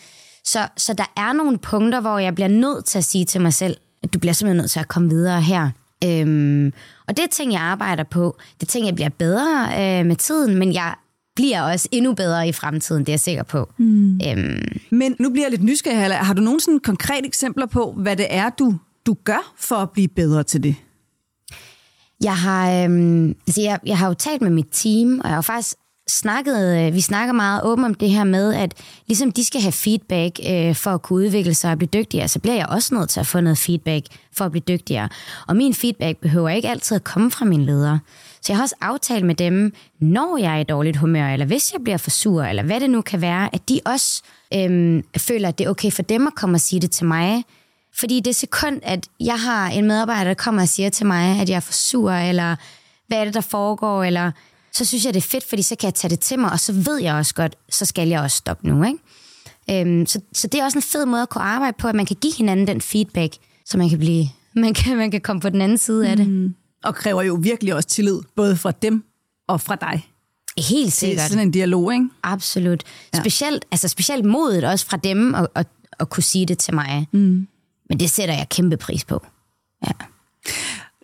Så, 0.44 0.68
så 0.76 0.94
der 0.94 1.12
er 1.16 1.32
nogle 1.32 1.58
punkter, 1.58 2.00
hvor 2.00 2.18
jeg 2.18 2.34
bliver 2.34 2.48
nødt 2.48 2.84
til 2.84 2.98
at 2.98 3.04
sige 3.04 3.24
til 3.24 3.40
mig 3.40 3.54
selv, 3.54 3.76
at 4.02 4.14
du 4.14 4.18
bliver 4.18 4.32
simpelthen 4.32 4.56
nødt 4.56 4.70
til 4.70 4.80
at 4.80 4.88
komme 4.88 5.08
videre 5.08 5.42
her. 5.42 5.70
Øhm, 6.04 6.72
og 7.08 7.16
det 7.16 7.24
er 7.24 7.28
ting, 7.28 7.52
jeg 7.52 7.60
arbejder 7.60 8.04
på. 8.04 8.36
Det 8.60 8.66
er 8.66 8.70
ting, 8.70 8.86
jeg 8.86 8.94
bliver 8.94 9.08
bedre 9.08 9.68
øh, 9.72 10.06
med 10.06 10.16
tiden, 10.16 10.54
men 10.54 10.72
jeg 10.72 10.94
bliver 11.38 11.62
også 11.62 11.88
endnu 11.92 12.14
bedre 12.14 12.48
i 12.48 12.52
fremtiden, 12.52 13.00
det 13.00 13.08
er 13.08 13.12
jeg 13.12 13.20
sikker 13.20 13.42
på. 13.42 13.68
Mm. 13.76 14.20
Øhm. 14.26 14.80
Men 14.90 15.16
nu 15.18 15.30
bliver 15.30 15.44
jeg 15.44 15.50
lidt 15.50 15.62
nysgerrig. 15.62 16.16
Har 16.16 16.34
du 16.34 16.42
nogle 16.42 16.60
sådan 16.60 16.80
konkrete 16.80 17.26
eksempler 17.26 17.66
på, 17.66 17.92
hvad 17.96 18.16
det 18.16 18.26
er, 18.30 18.50
du, 18.50 18.74
du 19.06 19.16
gør 19.24 19.54
for 19.56 19.76
at 19.76 19.90
blive 19.90 20.08
bedre 20.08 20.42
til 20.42 20.62
det? 20.62 20.76
Jeg 22.22 22.36
har, 22.36 22.84
øhm, 22.84 23.28
altså 23.46 23.60
jeg, 23.60 23.78
jeg 23.86 23.98
har 23.98 24.08
jo 24.08 24.14
talt 24.14 24.42
med 24.42 24.50
mit 24.50 24.66
team, 24.72 25.20
og 25.24 25.28
jeg 25.28 25.36
har 25.36 25.42
faktisk 25.42 25.76
snakket, 26.08 26.78
øh, 26.78 26.94
vi 26.94 27.00
snakker 27.00 27.32
meget 27.32 27.62
åbent 27.64 27.86
om 27.86 27.94
det 27.94 28.10
her 28.10 28.24
med, 28.24 28.54
at 28.54 28.74
ligesom 29.06 29.32
de 29.32 29.44
skal 29.44 29.60
have 29.60 29.72
feedback 29.72 30.40
øh, 30.50 30.74
for 30.74 30.90
at 30.90 31.02
kunne 31.02 31.26
udvikle 31.26 31.54
sig 31.54 31.70
og 31.70 31.78
blive 31.78 31.88
dygtigere, 31.92 32.28
så 32.28 32.38
bliver 32.38 32.56
jeg 32.56 32.66
også 32.66 32.94
nødt 32.94 33.10
til 33.10 33.20
at 33.20 33.26
få 33.26 33.40
noget 33.40 33.58
feedback 33.58 34.06
for 34.32 34.44
at 34.44 34.50
blive 34.50 34.64
dygtigere. 34.68 35.08
Og 35.46 35.56
min 35.56 35.74
feedback 35.74 36.18
behøver 36.18 36.48
ikke 36.48 36.68
altid 36.68 36.96
at 36.96 37.04
komme 37.04 37.30
fra 37.30 37.44
mine 37.44 37.64
ledere. 37.64 38.00
Så 38.40 38.52
jeg 38.52 38.56
har 38.56 38.62
også 38.62 38.76
aftalt 38.80 39.24
med 39.24 39.34
dem, 39.34 39.72
når 40.00 40.38
jeg 40.38 40.54
er 40.54 40.60
i 40.60 40.64
dårligt 40.64 40.96
humør, 40.96 41.28
eller 41.28 41.46
hvis 41.46 41.72
jeg 41.72 41.80
bliver 41.84 41.98
for 41.98 42.10
sur, 42.10 42.42
eller 42.42 42.62
hvad 42.62 42.80
det 42.80 42.90
nu 42.90 43.02
kan 43.02 43.20
være, 43.20 43.54
at 43.54 43.68
de 43.68 43.80
også 43.84 44.22
øh, 44.54 45.02
føler, 45.16 45.48
at 45.48 45.58
det 45.58 45.66
er 45.66 45.70
okay 45.70 45.92
for 45.92 46.02
dem 46.02 46.26
at 46.26 46.34
komme 46.34 46.56
og 46.56 46.60
sige 46.60 46.80
det 46.80 46.90
til 46.90 47.06
mig. 47.06 47.44
Fordi 47.94 48.20
det 48.20 48.36
sekund, 48.36 48.80
at 48.82 49.08
jeg 49.20 49.40
har 49.40 49.68
en 49.68 49.86
medarbejder, 49.86 50.24
der 50.24 50.34
kommer 50.34 50.62
og 50.62 50.68
siger 50.68 50.90
til 50.90 51.06
mig, 51.06 51.40
at 51.40 51.48
jeg 51.48 51.56
er 51.56 51.60
for 51.60 51.72
sur, 51.72 52.12
eller 52.12 52.56
hvad 53.06 53.18
er 53.18 53.24
det, 53.24 53.34
der 53.34 53.40
foregår, 53.40 54.04
eller 54.04 54.30
så 54.78 54.84
synes 54.84 55.04
jeg, 55.04 55.14
det 55.14 55.20
er 55.20 55.28
fedt, 55.28 55.44
fordi 55.44 55.62
så 55.62 55.76
kan 55.76 55.86
jeg 55.86 55.94
tage 55.94 56.10
det 56.10 56.20
til 56.20 56.38
mig, 56.38 56.52
og 56.52 56.60
så 56.60 56.72
ved 56.72 56.98
jeg 56.98 57.14
også 57.14 57.34
godt, 57.34 57.56
så 57.68 57.84
skal 57.84 58.08
jeg 58.08 58.20
også 58.20 58.36
stoppe 58.36 58.68
nu. 58.68 58.84
Ikke? 58.84 58.98
Øhm, 59.70 60.06
så, 60.06 60.20
så 60.32 60.46
det 60.46 60.60
er 60.60 60.64
også 60.64 60.78
en 60.78 60.82
fed 60.82 61.06
måde 61.06 61.22
at 61.22 61.28
kunne 61.28 61.44
arbejde 61.44 61.76
på, 61.78 61.88
at 61.88 61.94
man 61.94 62.06
kan 62.06 62.16
give 62.20 62.32
hinanden 62.38 62.66
den 62.66 62.80
feedback, 62.80 63.34
så 63.64 63.78
man 63.78 63.88
kan 63.88 63.98
blive, 63.98 64.26
man 64.54 64.74
kan, 64.74 64.96
man 64.96 65.10
kan 65.10 65.20
komme 65.20 65.40
på 65.40 65.48
den 65.48 65.60
anden 65.60 65.78
side 65.78 66.08
af 66.08 66.16
det. 66.16 66.28
Mm. 66.28 66.54
Og 66.84 66.94
kræver 66.94 67.22
jo 67.22 67.34
virkelig 67.34 67.74
også 67.74 67.88
tillid, 67.88 68.20
både 68.36 68.56
fra 68.56 68.70
dem 68.70 69.04
og 69.48 69.60
fra 69.60 69.76
dig. 69.76 70.06
Helt 70.58 70.92
sikkert. 70.92 71.16
Det 71.16 71.24
er 71.24 71.28
sådan 71.28 71.46
en 71.46 71.50
dialog, 71.50 71.92
ikke? 71.92 72.08
Absolut. 72.22 72.82
Ja. 73.14 73.20
Specielt, 73.20 73.64
altså 73.70 73.88
specielt 73.88 74.24
modet 74.24 74.64
også 74.64 74.86
fra 74.86 74.96
dem 74.96 75.34
at, 75.34 75.46
at, 75.54 75.66
at 76.00 76.10
kunne 76.10 76.22
sige 76.22 76.46
det 76.46 76.58
til 76.58 76.74
mig. 76.74 77.06
Mm. 77.12 77.48
Men 77.88 78.00
det 78.00 78.10
sætter 78.10 78.34
jeg 78.34 78.48
kæmpe 78.48 78.76
pris 78.76 79.04
på. 79.04 79.26
Ja. 79.86 79.92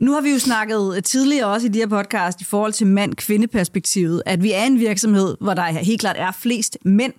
Nu 0.01 0.13
har 0.13 0.21
vi 0.21 0.31
jo 0.31 0.39
snakket 0.39 1.05
tidligere 1.05 1.47
også 1.47 1.67
i 1.67 1.71
de 1.71 1.79
her 1.79 1.87
podcast 1.87 2.41
i 2.41 2.45
forhold 2.45 2.73
til 2.73 2.87
mand-kvinde-perspektivet, 2.87 4.23
at 4.27 4.43
vi 4.43 4.53
er 4.53 4.63
en 4.63 4.79
virksomhed, 4.79 5.37
hvor 5.41 5.55
der 5.55 5.63
helt 5.63 6.01
klart 6.01 6.17
er 6.19 6.33
flest 6.33 6.79
mænd. 6.85 7.13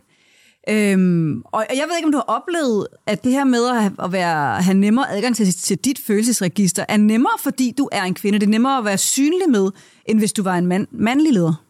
Øhm, 0.70 1.41
og 1.46 1.65
jeg 1.70 1.86
ved 1.88 1.98
ikke, 1.98 2.05
om 2.05 2.12
du 2.12 2.17
har 2.17 2.36
oplevet, 2.36 2.88
at 3.08 3.24
det 3.24 3.32
her 3.32 3.44
med 3.44 3.67
at 3.70 3.82
have, 3.82 3.96
at 4.03 4.12
være, 4.12 4.62
have 4.62 4.77
nemmere 4.77 5.12
adgang 5.12 5.36
til, 5.36 5.53
til 5.53 5.77
dit 5.77 6.00
følelsesregister 6.00 6.86
er 6.89 6.98
nemmere, 6.98 7.34
fordi 7.44 7.74
du 7.77 7.89
er 7.91 8.03
en 8.03 8.13
kvinde. 8.13 8.39
Det 8.39 8.46
er 8.46 8.50
nemmere 8.50 8.77
at 8.77 8.86
være 8.86 8.98
synlig 8.98 9.50
med, 9.50 9.72
end 10.05 10.20
hvis 10.20 10.34
du 10.34 10.44
var 10.44 10.58
en 10.58 10.67
mand, 10.67 10.88
mandlig 10.91 11.34
leder. 11.34 11.63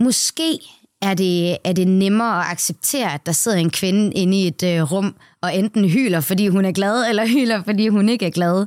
Måske 0.00 0.58
er 1.02 1.14
det, 1.14 1.56
er 1.64 1.72
det 1.72 1.88
nemmere 1.88 2.40
at 2.40 2.50
acceptere, 2.50 3.14
at 3.14 3.26
der 3.26 3.32
sidder 3.32 3.58
en 3.58 3.70
kvinde 3.70 4.12
inde 4.14 4.40
i 4.40 4.46
et 4.46 4.62
øh, 4.62 4.92
rum, 4.92 5.14
og 5.42 5.56
enten 5.56 5.88
hyler, 5.88 6.20
fordi 6.20 6.48
hun 6.48 6.64
er 6.64 6.72
glad, 6.72 7.08
eller 7.08 7.26
hyler, 7.26 7.62
fordi 7.64 7.88
hun 7.88 8.08
ikke 8.08 8.26
er 8.26 8.30
glad. 8.30 8.66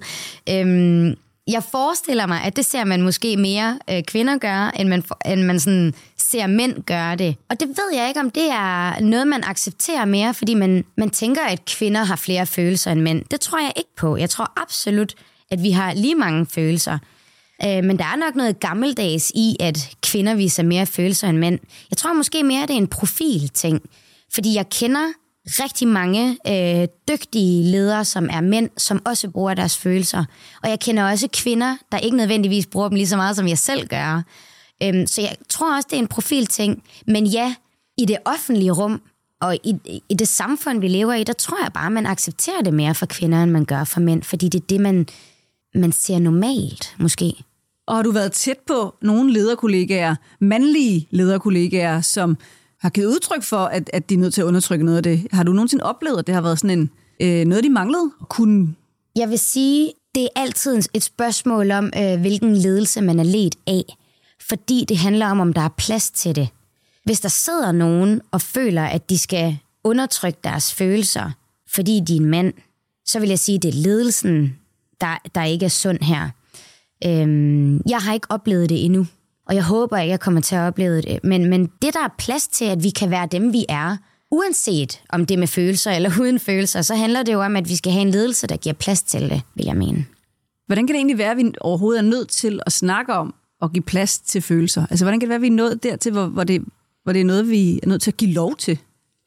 Øhm, 0.49 1.15
jeg 1.47 1.63
forestiller 1.63 2.25
mig, 2.25 2.43
at 2.43 2.55
det 2.55 2.65
ser 2.65 2.83
man 2.83 3.01
måske 3.01 3.37
mere 3.37 3.79
øh, 3.89 4.03
kvinder 4.03 4.37
gøre, 4.37 4.79
end 4.81 4.89
man, 4.89 5.03
end 5.25 5.43
man 5.43 5.59
sådan 5.59 5.93
ser 6.17 6.47
mænd 6.47 6.83
gøre 6.83 7.15
det. 7.15 7.35
Og 7.49 7.59
det 7.59 7.67
ved 7.67 7.99
jeg 7.99 8.07
ikke, 8.07 8.19
om 8.19 8.29
det 8.29 8.49
er 8.51 8.99
noget, 8.99 9.27
man 9.27 9.43
accepterer 9.43 10.05
mere, 10.05 10.33
fordi 10.33 10.53
man, 10.53 10.85
man 10.97 11.09
tænker, 11.09 11.41
at 11.41 11.65
kvinder 11.65 12.03
har 12.03 12.15
flere 12.15 12.45
følelser 12.45 12.91
end 12.91 13.01
mænd. 13.01 13.25
Det 13.31 13.41
tror 13.41 13.59
jeg 13.59 13.73
ikke 13.75 13.95
på. 13.97 14.17
Jeg 14.17 14.29
tror 14.29 14.61
absolut, 14.61 15.13
at 15.51 15.63
vi 15.63 15.71
har 15.71 15.93
lige 15.93 16.15
mange 16.15 16.45
følelser. 16.45 16.97
Øh, 17.63 17.83
men 17.83 17.97
der 17.97 18.05
er 18.05 18.15
nok 18.15 18.35
noget 18.35 18.59
gammeldags 18.59 19.31
i, 19.35 19.55
at 19.59 19.95
kvinder 20.03 20.35
viser 20.35 20.63
mere 20.63 20.85
følelser 20.85 21.27
end 21.27 21.37
mænd. 21.37 21.59
Jeg 21.89 21.97
tror 21.97 22.13
måske 22.13 22.43
mere, 22.43 22.63
at 22.63 22.67
det 22.67 22.73
er 22.73 22.77
en 22.77 22.87
profilting. 22.87 23.81
Fordi 24.33 24.55
jeg 24.55 24.69
kender 24.69 25.13
rigtig 25.47 25.87
mange 25.87 26.37
øh, 26.47 26.87
dygtige 27.09 27.63
ledere, 27.63 28.05
som 28.05 28.29
er 28.31 28.41
mænd, 28.41 28.69
som 28.77 29.01
også 29.05 29.29
bruger 29.29 29.53
deres 29.53 29.77
følelser. 29.77 30.25
Og 30.63 30.69
jeg 30.69 30.79
kender 30.79 31.11
også 31.11 31.27
kvinder, 31.33 31.77
der 31.91 31.97
ikke 31.97 32.17
nødvendigvis 32.17 32.65
bruger 32.65 32.87
dem 32.89 32.95
lige 32.95 33.07
så 33.07 33.15
meget, 33.15 33.35
som 33.35 33.47
jeg 33.47 33.57
selv 33.57 33.87
gør. 33.87 34.23
Øhm, 34.83 35.07
så 35.07 35.21
jeg 35.21 35.35
tror 35.49 35.75
også, 35.75 35.87
det 35.89 35.95
er 35.95 36.01
en 36.01 36.07
profilting. 36.07 36.83
Men 37.07 37.25
ja, 37.25 37.55
i 37.97 38.05
det 38.05 38.17
offentlige 38.25 38.71
rum, 38.71 39.01
og 39.41 39.55
i, 39.63 40.01
i 40.09 40.13
det 40.13 40.27
samfund, 40.27 40.79
vi 40.79 40.87
lever 40.87 41.13
i, 41.13 41.23
der 41.23 41.33
tror 41.33 41.57
jeg 41.63 41.73
bare, 41.73 41.91
man 41.91 42.05
accepterer 42.05 42.61
det 42.61 42.73
mere 42.73 42.95
for 42.95 43.05
kvinder, 43.05 43.43
end 43.43 43.51
man 43.51 43.65
gør 43.65 43.83
for 43.83 43.99
mænd. 43.99 44.23
Fordi 44.23 44.49
det 44.49 44.61
er 44.61 44.65
det, 44.69 44.81
man, 44.81 45.07
man 45.75 45.91
ser 45.91 46.19
normalt, 46.19 46.95
måske. 46.99 47.33
Og 47.87 47.95
har 47.95 48.03
du 48.03 48.11
været 48.11 48.31
tæt 48.31 48.57
på 48.67 48.95
nogle 49.01 49.33
lederkollegaer, 49.33 50.15
mandlige 50.39 51.07
lederkollegaer, 51.11 52.01
som 52.01 52.37
har 52.87 52.91
givet 52.91 53.07
udtryk 53.07 53.43
for, 53.43 53.57
at, 53.57 53.89
at 53.93 54.09
de 54.09 54.13
er 54.13 54.19
nødt 54.19 54.33
til 54.33 54.41
at 54.41 54.45
undertrykke 54.45 54.85
noget 54.85 54.97
af 54.97 55.03
det. 55.03 55.27
Har 55.31 55.43
du 55.43 55.53
nogensinde 55.53 55.83
oplevet, 55.83 56.19
at 56.19 56.27
det 56.27 56.35
har 56.35 56.41
været 56.41 56.59
sådan 56.59 56.79
en, 56.79 56.89
øh, 57.19 57.45
noget, 57.45 57.63
de 57.63 57.69
manglede 57.69 58.11
at 58.21 58.29
kunne? 58.29 58.75
Jeg 59.15 59.29
vil 59.29 59.39
sige, 59.39 59.93
det 60.15 60.23
er 60.23 60.41
altid 60.41 60.81
et 60.93 61.03
spørgsmål 61.03 61.71
om, 61.71 61.91
øh, 61.97 62.19
hvilken 62.19 62.55
ledelse 62.55 63.01
man 63.01 63.19
er 63.19 63.23
ledt 63.23 63.55
af. 63.67 63.83
Fordi 64.49 64.85
det 64.89 64.97
handler 64.97 65.27
om, 65.27 65.39
om 65.39 65.53
der 65.53 65.61
er 65.61 65.69
plads 65.77 66.11
til 66.11 66.35
det. 66.35 66.49
Hvis 67.03 67.19
der 67.19 67.29
sidder 67.29 67.71
nogen 67.71 68.21
og 68.31 68.41
føler, 68.41 68.83
at 68.83 69.09
de 69.09 69.17
skal 69.17 69.57
undertrykke 69.83 70.39
deres 70.43 70.73
følelser, 70.73 71.31
fordi 71.69 72.01
de 72.07 72.13
er 72.13 72.19
en 72.19 72.25
mand, 72.25 72.53
så 73.05 73.19
vil 73.19 73.29
jeg 73.29 73.39
sige, 73.39 73.55
at 73.55 73.63
det 73.63 73.69
er 73.69 73.81
ledelsen, 73.81 74.55
der, 75.01 75.17
der 75.35 75.43
ikke 75.43 75.65
er 75.65 75.69
sund 75.69 75.99
her. 76.01 76.29
Øhm, 77.05 77.81
jeg 77.89 77.97
har 77.97 78.13
ikke 78.13 78.27
oplevet 78.29 78.69
det 78.69 78.85
endnu. 78.85 79.07
Og 79.47 79.55
jeg 79.55 79.63
håber 79.63 79.97
ikke, 79.97 80.11
jeg 80.11 80.19
kommer 80.19 80.41
til 80.41 80.55
at 80.55 80.61
opleve 80.61 81.01
det. 81.01 81.19
Men, 81.23 81.49
men 81.49 81.65
det, 81.81 81.93
der 81.93 82.03
er 82.03 82.15
plads 82.17 82.47
til, 82.47 82.65
at 82.65 82.83
vi 82.83 82.89
kan 82.89 83.11
være 83.11 83.27
dem, 83.31 83.53
vi 83.53 83.65
er, 83.69 83.97
uanset 84.31 85.01
om 85.09 85.25
det 85.25 85.35
er 85.35 85.39
med 85.39 85.47
følelser 85.47 85.91
eller 85.91 86.11
uden 86.21 86.39
følelser, 86.39 86.81
så 86.81 86.95
handler 86.95 87.23
det 87.23 87.33
jo 87.33 87.41
om, 87.41 87.55
at 87.55 87.69
vi 87.69 87.75
skal 87.75 87.91
have 87.91 88.01
en 88.01 88.09
ledelse, 88.11 88.47
der 88.47 88.57
giver 88.57 88.73
plads 88.73 89.01
til 89.01 89.29
det, 89.29 89.41
vil 89.55 89.65
jeg 89.65 89.75
mene. 89.75 90.05
Hvordan 90.65 90.87
kan 90.87 90.93
det 90.93 90.99
egentlig 90.99 91.17
være, 91.17 91.31
at 91.31 91.37
vi 91.37 91.51
overhovedet 91.61 91.99
er 91.99 92.09
nødt 92.09 92.29
til 92.29 92.59
at 92.65 92.71
snakke 92.71 93.13
om 93.13 93.33
at 93.61 93.73
give 93.73 93.83
plads 93.83 94.19
til 94.19 94.41
følelser? 94.41 94.85
Altså, 94.89 95.05
hvordan 95.05 95.19
kan 95.19 95.27
det 95.27 95.29
være, 95.29 95.35
at 95.35 95.41
vi 95.41 95.47
er 95.47 95.51
nået 95.51 95.83
dertil, 95.83 96.11
hvor, 96.11 96.25
hvor, 96.25 96.43
det, 96.43 96.61
hvor 97.03 97.13
det 97.13 97.21
er 97.21 97.25
noget, 97.25 97.49
vi 97.49 97.79
er 97.83 97.87
nødt 97.87 98.01
til 98.01 98.11
at 98.11 98.17
give 98.17 98.33
lov 98.33 98.55
til? 98.55 98.79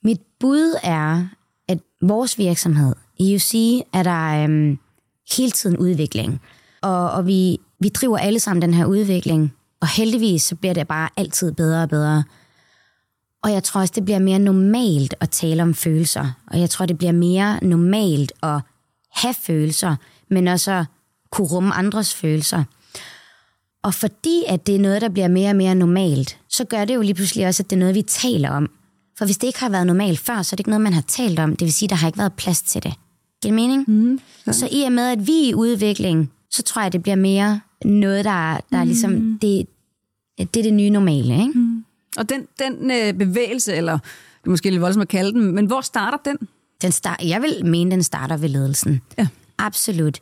Mit 0.04 0.20
bud 0.40 0.74
er, 0.82 1.26
at 1.68 1.78
vores 2.02 2.38
virksomhed, 2.38 2.94
i 3.18 3.36
UC, 3.36 3.54
er 3.92 4.02
der 4.02 4.44
øhm, 4.44 4.78
hele 5.36 5.50
tiden 5.50 5.76
udvikling. 5.76 6.40
Og, 6.82 7.10
og 7.10 7.26
vi, 7.26 7.58
vi 7.80 7.88
driver 7.88 8.18
alle 8.18 8.40
sammen 8.40 8.62
den 8.62 8.74
her 8.74 8.84
udvikling 8.84 9.52
og 9.80 9.88
heldigvis 9.88 10.42
så 10.42 10.54
bliver 10.54 10.74
det 10.74 10.88
bare 10.88 11.08
altid 11.16 11.52
bedre 11.52 11.82
og 11.82 11.88
bedre. 11.88 12.24
Og 13.42 13.52
jeg 13.52 13.62
tror 13.62 13.80
også, 13.80 13.92
det 13.94 14.04
bliver 14.04 14.18
mere 14.18 14.38
normalt 14.38 15.14
at 15.20 15.30
tale 15.30 15.62
om 15.62 15.74
følelser. 15.74 16.32
Og 16.46 16.60
jeg 16.60 16.70
tror, 16.70 16.86
det 16.86 16.98
bliver 16.98 17.12
mere 17.12 17.64
normalt 17.64 18.32
at 18.42 18.60
have 19.12 19.34
følelser, 19.34 19.96
men 20.30 20.48
også 20.48 20.84
kunne 21.30 21.48
rumme 21.48 21.74
andres 21.74 22.14
følelser. 22.14 22.64
Og 23.82 23.94
fordi 23.94 24.44
at 24.48 24.66
det 24.66 24.74
er 24.74 24.78
noget, 24.78 25.02
der 25.02 25.08
bliver 25.08 25.28
mere 25.28 25.50
og 25.50 25.56
mere 25.56 25.74
normalt, 25.74 26.38
så 26.48 26.64
gør 26.64 26.84
det 26.84 26.94
jo 26.94 27.00
lige 27.00 27.14
pludselig 27.14 27.46
også, 27.46 27.62
at 27.62 27.70
det 27.70 27.76
er 27.76 27.80
noget, 27.80 27.94
vi 27.94 28.02
taler 28.02 28.50
om. 28.50 28.70
For 29.18 29.24
hvis 29.24 29.38
det 29.38 29.46
ikke 29.46 29.60
har 29.60 29.68
været 29.68 29.86
normalt 29.86 30.18
før, 30.18 30.42
så 30.42 30.54
er 30.54 30.56
det 30.56 30.60
ikke 30.60 30.70
noget, 30.70 30.80
man 30.80 30.92
har 30.92 31.04
talt 31.08 31.38
om. 31.38 31.56
Det 31.56 31.64
vil 31.64 31.72
sige, 31.72 31.86
at 31.86 31.90
der 31.90 31.96
har 31.96 32.06
ikke 32.06 32.18
været 32.18 32.32
plads 32.32 32.62
til 32.62 32.82
det. 32.82 32.94
Giver 33.42 33.52
det 33.52 33.54
mening? 33.54 33.84
Mm, 33.88 34.20
ja. 34.46 34.52
Så 34.52 34.68
i 34.72 34.82
og 34.82 34.92
med, 34.92 35.08
at 35.08 35.26
vi 35.26 35.44
er 35.44 35.48
i 35.48 35.54
udvikling, 35.54 36.32
så 36.50 36.62
tror 36.62 36.82
jeg, 36.82 36.92
det 36.92 37.02
bliver 37.02 37.16
mere 37.16 37.60
noget, 37.84 38.24
der, 38.24 38.60
der 38.72 38.82
mm. 38.82 38.88
ligesom, 38.88 39.38
det, 39.42 39.66
det 40.38 40.56
er 40.56 40.62
det 40.62 40.74
nye 40.74 40.90
normale. 40.90 41.34
Ikke? 41.34 41.58
Mm. 41.58 41.84
Og 42.16 42.28
den, 42.28 42.46
den 42.58 42.90
øh, 42.90 43.14
bevægelse, 43.14 43.74
eller 43.74 43.92
det 43.92 44.46
er 44.46 44.50
måske 44.50 44.70
lidt 44.70 44.82
voldsomt 44.82 45.02
at 45.02 45.08
kalde 45.08 45.32
den, 45.32 45.54
men 45.54 45.66
hvor 45.66 45.80
starter 45.80 46.18
den? 46.24 46.48
den 46.82 46.92
start, 46.92 47.20
jeg 47.22 47.42
vil 47.42 47.66
mene, 47.66 47.90
den 47.90 48.02
starter 48.02 48.36
ved 48.36 48.48
ledelsen. 48.48 49.00
Ja. 49.18 49.26
Absolut. 49.58 50.20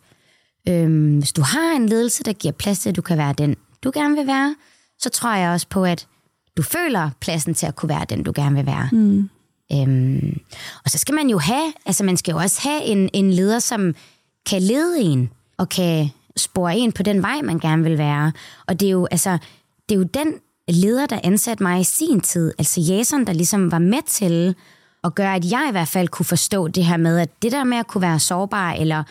Øhm, 0.68 1.18
hvis 1.18 1.32
du 1.32 1.42
har 1.42 1.76
en 1.76 1.88
ledelse, 1.88 2.24
der 2.24 2.32
giver 2.32 2.52
plads 2.52 2.78
til, 2.78 2.88
at 2.88 2.96
du 2.96 3.02
kan 3.02 3.18
være 3.18 3.32
den, 3.32 3.56
du 3.82 3.90
gerne 3.94 4.16
vil 4.16 4.26
være, 4.26 4.56
så 4.98 5.10
tror 5.10 5.34
jeg 5.34 5.50
også 5.50 5.66
på, 5.70 5.84
at 5.84 6.06
du 6.56 6.62
føler 6.62 7.10
pladsen 7.20 7.54
til 7.54 7.66
at 7.66 7.76
kunne 7.76 7.88
være 7.88 8.06
den, 8.08 8.22
du 8.22 8.32
gerne 8.34 8.56
vil 8.56 8.66
være. 8.66 8.88
Mm. 8.92 9.30
Øhm, 9.72 10.40
og 10.84 10.90
så 10.90 10.98
skal 10.98 11.14
man 11.14 11.30
jo 11.30 11.38
have, 11.38 11.72
altså 11.86 12.04
man 12.04 12.16
skal 12.16 12.32
jo 12.32 12.38
også 12.38 12.60
have 12.68 12.82
en, 12.82 13.10
en 13.12 13.30
leder, 13.30 13.58
som 13.58 13.94
kan 14.46 14.62
lede 14.62 15.00
en, 15.00 15.30
og 15.56 15.68
kan 15.68 16.08
spore 16.38 16.76
en 16.76 16.92
på 16.92 17.02
den 17.02 17.22
vej, 17.22 17.40
man 17.42 17.58
gerne 17.58 17.82
vil 17.82 17.98
være. 17.98 18.32
Og 18.66 18.80
det 18.80 18.86
er 18.86 18.92
jo, 18.92 19.08
altså, 19.10 19.38
det 19.88 19.94
er 19.94 19.98
jo 19.98 20.02
den 20.02 20.34
leder, 20.68 21.06
der 21.06 21.20
ansatte 21.24 21.62
mig 21.62 21.80
i 21.80 21.84
sin 21.84 22.20
tid, 22.20 22.52
altså 22.58 22.80
Jason, 22.80 23.26
der 23.26 23.32
ligesom 23.32 23.72
var 23.72 23.78
med 23.78 24.02
til 24.06 24.54
at 25.04 25.14
gøre, 25.14 25.34
at 25.34 25.50
jeg 25.50 25.66
i 25.68 25.72
hvert 25.72 25.88
fald 25.88 26.08
kunne 26.08 26.26
forstå 26.26 26.68
det 26.68 26.84
her 26.84 26.96
med, 26.96 27.18
at 27.18 27.42
det 27.42 27.52
der 27.52 27.64
med 27.64 27.78
at 27.78 27.86
kunne 27.86 28.02
være 28.02 28.18
sårbar 28.18 28.72
eller 28.72 29.02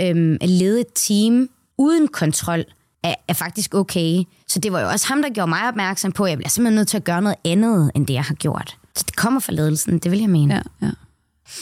øhm, 0.00 0.36
lede 0.40 0.80
et 0.80 0.86
team 0.94 1.48
uden 1.78 2.08
kontrol, 2.08 2.64
er, 3.02 3.14
er 3.28 3.32
faktisk 3.32 3.74
okay. 3.74 4.22
Så 4.48 4.58
det 4.58 4.72
var 4.72 4.80
jo 4.80 4.88
også 4.88 5.06
ham, 5.08 5.22
der 5.22 5.30
gjorde 5.30 5.48
mig 5.48 5.68
opmærksom 5.68 6.12
på, 6.12 6.24
at 6.24 6.30
jeg 6.30 6.38
bliver 6.38 6.48
simpelthen 6.48 6.76
nødt 6.76 6.88
til 6.88 6.96
at 6.96 7.04
gøre 7.04 7.22
noget 7.22 7.36
andet, 7.44 7.90
end 7.94 8.06
det 8.06 8.14
jeg 8.14 8.24
har 8.24 8.34
gjort. 8.34 8.76
Så 8.94 9.04
det 9.06 9.16
kommer 9.16 9.40
fra 9.40 9.52
ledelsen, 9.52 9.98
det 9.98 10.10
vil 10.10 10.20
jeg 10.20 10.30
mene. 10.30 10.54
Ja, 10.54 10.86
ja. 10.86 10.90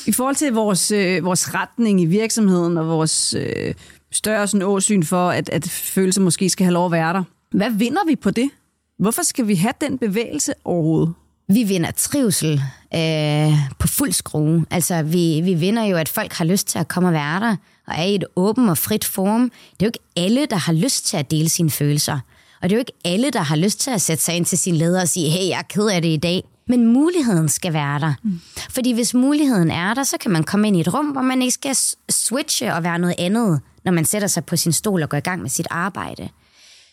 I 0.07 0.13
forhold 0.13 0.37
til 0.37 0.53
vores, 0.53 0.91
øh, 0.91 1.25
vores 1.25 1.55
retning 1.55 2.01
i 2.01 2.05
virksomheden 2.05 2.79
og 2.79 2.89
vores 2.89 3.35
øh, 3.35 3.75
større 4.17 4.47
sådan, 4.49 4.67
åsyn 4.67 5.03
for, 5.03 5.31
at, 5.31 5.49
at 5.49 5.69
følelser 5.69 6.21
måske 6.21 6.51
skal 6.51 6.65
have 6.65 6.75
lov 6.75 6.87
at 6.87 6.93
være 6.93 7.13
der. 7.13 7.23
Hvad 7.51 7.71
vinder 7.71 8.07
vi 8.07 8.17
på 8.17 8.31
det? 8.31 8.51
Hvorfor 8.99 9.23
skal 9.23 9.49
vi 9.49 9.55
have 9.55 9.73
den 9.81 9.99
bevægelse 9.99 10.55
overhovedet? 10.65 11.15
Vi 11.49 11.63
vinder 11.63 11.91
trivsel 11.91 12.63
øh, 12.95 13.53
på 13.79 13.87
fuld 13.87 14.13
skrue. 14.13 14.65
Altså, 14.71 15.03
vi, 15.03 15.41
vi 15.45 15.55
vinder 15.55 15.85
jo, 15.85 15.97
at 15.97 16.09
folk 16.09 16.33
har 16.33 16.45
lyst 16.45 16.67
til 16.67 16.79
at 16.79 16.89
komme 16.89 17.09
og 17.09 17.13
være 17.13 17.41
der, 17.41 17.57
og 17.87 17.95
er 17.97 18.03
i 18.03 18.15
et 18.15 18.25
åbent 18.37 18.71
og 18.71 18.79
frit 18.79 19.05
forum. 19.05 19.51
Det 19.51 19.83
er 19.83 19.87
jo 19.87 19.89
ikke 19.89 19.99
alle, 20.17 20.47
der 20.47 20.57
har 20.57 20.73
lyst 20.73 21.07
til 21.07 21.17
at 21.17 21.31
dele 21.31 21.49
sine 21.49 21.71
følelser. 21.71 22.19
Og 22.63 22.71
det 22.71 22.73
er 22.73 22.77
jo 22.77 22.79
ikke 22.79 22.93
alle, 23.05 23.31
der 23.31 23.41
har 23.41 23.57
lyst 23.57 23.81
til 23.81 23.91
at 23.91 24.01
sætte 24.01 24.25
sig 24.25 24.35
ind 24.35 24.45
til 24.45 24.59
sin 24.59 24.75
leder 24.75 25.01
og 25.01 25.09
sige, 25.09 25.31
hey, 25.31 25.49
jeg 25.49 25.59
er 25.59 25.63
ked 25.63 25.87
af 25.87 26.03
det 26.03 26.09
i 26.09 26.17
dag. 26.17 26.43
Men 26.69 26.87
muligheden 26.87 27.49
skal 27.49 27.73
være 27.73 28.01
der. 28.01 28.15
Mm. 28.23 28.41
Fordi 28.71 28.93
hvis 28.93 29.15
muligheden 29.15 29.71
er 29.71 29.95
der, 29.95 30.03
så 30.03 30.17
kan 30.21 30.31
man 30.31 30.45
komme 30.45 30.69
ind 30.69 30.77
i 30.77 30.81
et 30.81 30.95
rum, 30.95 31.07
hvor 31.07 31.23
man 31.23 31.43
ikke 31.43 31.55
skal 31.55 31.77
switche 32.11 32.75
og 32.75 32.83
være 32.83 32.99
noget 32.99 33.15
andet, 33.19 33.61
når 33.85 33.93
man 33.93 34.05
sætter 34.05 34.29
sig 34.29 34.45
på 34.45 34.57
sin 34.57 34.73
stol 34.73 35.03
og 35.03 35.09
går 35.09 35.17
i 35.17 35.21
gang 35.21 35.43
med 35.43 35.51
sit 35.51 35.67
arbejde. 35.71 36.29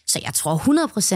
Så 0.07 0.19
jeg 0.25 0.33
tror 0.33 0.57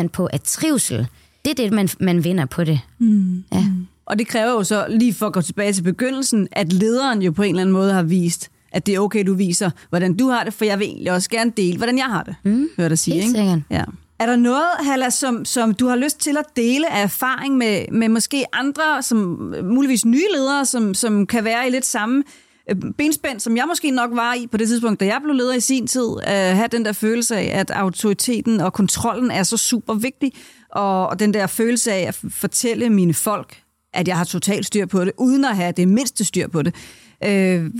100% 0.03 0.07
på, 0.07 0.25
at 0.25 0.41
trivsel, 0.41 1.07
det 1.45 1.51
er 1.51 1.55
det, 1.55 1.73
man, 1.73 1.89
man 1.99 2.23
vinder 2.23 2.45
på 2.45 2.63
det. 2.63 2.79
Mm. 2.99 3.43
Ja. 3.53 3.65
Og 4.05 4.19
det 4.19 4.27
kræver 4.27 4.51
jo 4.51 4.63
så, 4.63 4.85
lige 4.89 5.13
for 5.13 5.27
at 5.27 5.33
gå 5.33 5.41
tilbage 5.41 5.73
til 5.73 5.81
begyndelsen, 5.81 6.47
at 6.51 6.73
lederen 6.73 7.21
jo 7.21 7.31
på 7.31 7.43
en 7.43 7.49
eller 7.49 7.61
anden 7.61 7.73
måde 7.73 7.93
har 7.93 8.03
vist, 8.03 8.49
at 8.71 8.85
det 8.85 8.95
er 8.95 8.99
okay, 8.99 9.23
du 9.27 9.33
viser, 9.33 9.69
hvordan 9.89 10.17
du 10.17 10.29
har 10.29 10.43
det, 10.43 10.53
for 10.53 10.65
jeg 10.65 10.79
vil 10.79 10.87
egentlig 10.87 11.11
også 11.11 11.29
gerne 11.29 11.51
dele, 11.57 11.77
hvordan 11.77 11.97
jeg 11.97 12.05
har 12.05 12.23
det. 12.23 12.35
Mm. 12.43 12.69
Hør 12.77 12.87
dig 12.87 12.99
sige, 12.99 13.13
Helt 13.13 13.25
ikke? 13.25 13.37
sikkert. 13.37 13.59
Ja. 13.69 13.83
Er 14.19 14.25
der 14.25 14.35
noget, 14.35 14.67
Halla, 14.79 15.09
som, 15.09 15.45
som 15.45 15.73
du 15.73 15.87
har 15.87 15.95
lyst 15.95 16.19
til 16.19 16.37
at 16.37 16.45
dele 16.55 16.93
af 16.93 17.03
erfaring 17.03 17.57
med, 17.57 17.85
med 17.91 18.09
måske 18.09 18.45
andre, 18.53 19.03
som 19.03 19.17
muligvis 19.63 20.05
nye 20.05 20.27
ledere, 20.35 20.65
som, 20.65 20.93
som 20.93 21.27
kan 21.27 21.43
være 21.43 21.67
i 21.67 21.71
lidt 21.71 21.85
samme 21.85 22.23
Øh, 22.69 22.75
benspænd, 22.97 23.39
som 23.39 23.57
jeg 23.57 23.65
måske 23.67 23.91
nok 23.91 24.09
var 24.13 24.33
i 24.33 24.47
på 24.47 24.57
det 24.57 24.67
tidspunkt, 24.67 24.99
da 24.99 25.05
jeg 25.05 25.19
blev 25.23 25.35
leder 25.35 25.53
i 25.53 25.59
sin 25.59 25.87
tid, 25.87 26.07
at 26.23 26.55
have 26.55 26.67
den 26.67 26.85
der 26.85 26.91
følelse 26.91 27.37
af, 27.37 27.59
at 27.59 27.71
autoriteten 27.71 28.61
og 28.61 28.73
kontrollen 28.73 29.31
er 29.31 29.43
så 29.43 29.57
super 29.57 29.93
vigtig, 29.93 30.31
og, 30.69 31.07
og 31.07 31.19
den 31.19 31.33
der 31.33 31.47
følelse 31.47 31.93
af 31.93 32.07
at 32.07 32.19
fortælle 32.29 32.89
mine 32.89 33.13
folk, 33.13 33.61
at 33.93 34.07
jeg 34.07 34.17
har 34.17 34.23
totalt 34.23 34.65
styr 34.65 34.85
på 34.85 35.05
det, 35.05 35.11
uden 35.17 35.45
at 35.45 35.55
have 35.55 35.71
det 35.71 35.87
mindste 35.87 36.23
styr 36.23 36.47
på 36.47 36.61
det. 36.61 36.75
Øh, 37.23 37.71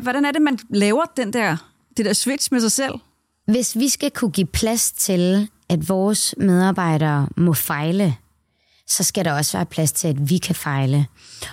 hvordan 0.00 0.24
er 0.24 0.32
det, 0.32 0.42
man 0.42 0.58
laver 0.70 1.04
den 1.16 1.32
der, 1.32 1.56
det 1.96 2.04
der 2.04 2.12
switch 2.12 2.48
med 2.52 2.60
sig 2.60 2.72
selv? 2.72 2.94
Hvis 3.46 3.78
vi 3.78 3.88
skal 3.88 4.10
kunne 4.10 4.30
give 4.30 4.46
plads 4.46 4.92
til, 4.92 5.48
at 5.68 5.88
vores 5.88 6.34
medarbejdere 6.38 7.28
må 7.36 7.52
fejle, 7.52 8.16
så 8.86 9.02
skal 9.02 9.24
der 9.24 9.32
også 9.32 9.58
være 9.58 9.66
plads 9.66 9.92
til, 9.92 10.08
at 10.08 10.30
vi 10.30 10.38
kan 10.38 10.54
fejle. 10.54 11.06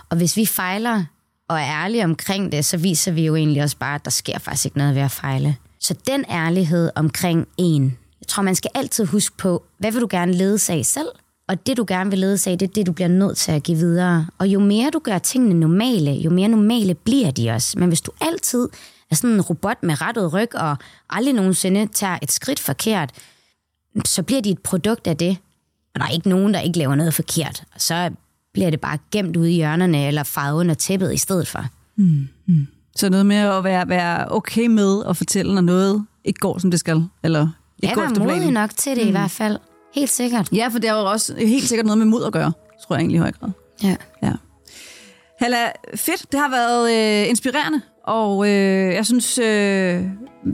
Og 0.09 0.17
hvis 0.17 0.37
vi 0.37 0.45
fejler 0.45 1.03
og 1.49 1.59
er 1.59 1.83
ærlige 1.83 2.03
omkring 2.03 2.51
det, 2.51 2.65
så 2.65 2.77
viser 2.77 3.11
vi 3.11 3.25
jo 3.25 3.35
egentlig 3.35 3.63
også 3.63 3.77
bare, 3.77 3.95
at 3.95 4.05
der 4.05 4.11
sker 4.11 4.39
faktisk 4.39 4.65
ikke 4.65 4.77
noget 4.77 4.95
ved 4.95 5.01
at 5.01 5.11
fejle. 5.11 5.57
Så 5.79 5.95
den 6.07 6.25
ærlighed 6.29 6.91
omkring 6.95 7.47
en, 7.57 7.97
jeg 8.21 8.27
tror, 8.27 8.43
man 8.43 8.55
skal 8.55 8.71
altid 8.75 9.05
huske 9.05 9.37
på, 9.37 9.63
hvad 9.77 9.91
vil 9.91 10.01
du 10.01 10.07
gerne 10.09 10.33
lede 10.33 10.59
af 10.69 10.85
selv? 10.85 11.07
Og 11.47 11.67
det, 11.67 11.77
du 11.77 11.85
gerne 11.87 12.09
vil 12.09 12.19
lede 12.19 12.51
af, 12.51 12.59
det 12.59 12.69
er 12.69 12.73
det, 12.73 12.87
du 12.87 12.91
bliver 12.91 13.07
nødt 13.07 13.37
til 13.37 13.51
at 13.51 13.63
give 13.63 13.77
videre. 13.77 14.27
Og 14.37 14.47
jo 14.47 14.59
mere 14.59 14.89
du 14.89 14.99
gør 14.99 15.17
tingene 15.17 15.53
normale, 15.53 16.11
jo 16.11 16.29
mere 16.29 16.47
normale 16.47 16.93
bliver 16.93 17.31
de 17.31 17.49
også. 17.49 17.79
Men 17.79 17.87
hvis 17.87 18.01
du 18.01 18.11
altid 18.21 18.69
er 19.11 19.15
sådan 19.15 19.35
en 19.35 19.41
robot 19.41 19.83
med 19.83 20.01
rettet 20.01 20.33
ryg, 20.33 20.55
og 20.55 20.77
aldrig 21.09 21.33
nogensinde 21.33 21.87
tager 21.87 22.19
et 22.21 22.31
skridt 22.31 22.59
forkert, 22.59 23.11
så 24.05 24.23
bliver 24.23 24.41
de 24.41 24.49
et 24.49 24.59
produkt 24.59 25.07
af 25.07 25.17
det. 25.17 25.37
Og 25.93 25.99
der 25.99 26.05
er 26.05 26.09
ikke 26.09 26.29
nogen, 26.29 26.53
der 26.53 26.59
ikke 26.59 26.77
laver 26.79 26.95
noget 26.95 27.13
forkert. 27.13 27.63
Og 27.75 27.81
så 27.81 28.11
bliver 28.53 28.69
det 28.69 28.81
bare 28.81 28.97
gemt 29.11 29.37
ude 29.37 29.51
i 29.51 29.55
hjørnerne, 29.55 30.07
eller 30.07 30.23
faret 30.23 30.53
under 30.59 30.73
tæppet 30.73 31.13
i 31.13 31.17
stedet 31.17 31.47
for. 31.47 31.65
Mm, 31.95 32.27
mm. 32.47 32.67
Så 32.95 33.09
noget 33.09 33.25
med 33.25 33.35
at 33.35 33.63
være, 33.63 33.89
være 33.89 34.31
okay 34.31 34.67
med 34.67 35.03
at 35.09 35.17
fortælle, 35.17 35.53
når 35.53 35.61
noget 35.61 36.05
ikke 36.23 36.39
går, 36.39 36.57
som 36.57 36.71
det 36.71 36.79
skal? 36.79 37.03
Eller 37.23 37.47
ikke 37.83 38.01
ja, 38.01 38.07
går 38.07 38.25
være 38.25 38.37
modig 38.37 38.51
nok 38.51 38.69
til 38.77 38.95
det 38.95 39.03
mm. 39.03 39.09
i 39.09 39.11
hvert 39.11 39.31
fald. 39.31 39.57
Helt 39.95 40.09
sikkert. 40.09 40.49
Ja, 40.51 40.67
for 40.67 40.79
det 40.79 40.89
er 40.89 40.93
jo 40.93 41.05
også 41.05 41.35
helt 41.37 41.63
sikkert 41.63 41.85
noget 41.85 41.97
med 41.97 42.05
mod 42.05 42.23
at 42.25 42.33
gøre, 42.33 42.51
tror 42.87 42.95
jeg 42.95 42.99
egentlig 42.99 43.15
i 43.15 43.19
høj 43.19 43.31
grad. 43.31 43.49
Ja. 43.83 43.95
ja. 44.23 44.31
Halla, 45.39 45.57
fedt. 45.95 46.31
Det 46.31 46.39
har 46.39 46.49
været 46.49 46.91
øh, 46.91 47.29
inspirerende, 47.29 47.81
og 48.03 48.47
øh, 48.47 48.93
jeg 48.93 49.05
synes, 49.05 49.37
øh, 49.37 50.03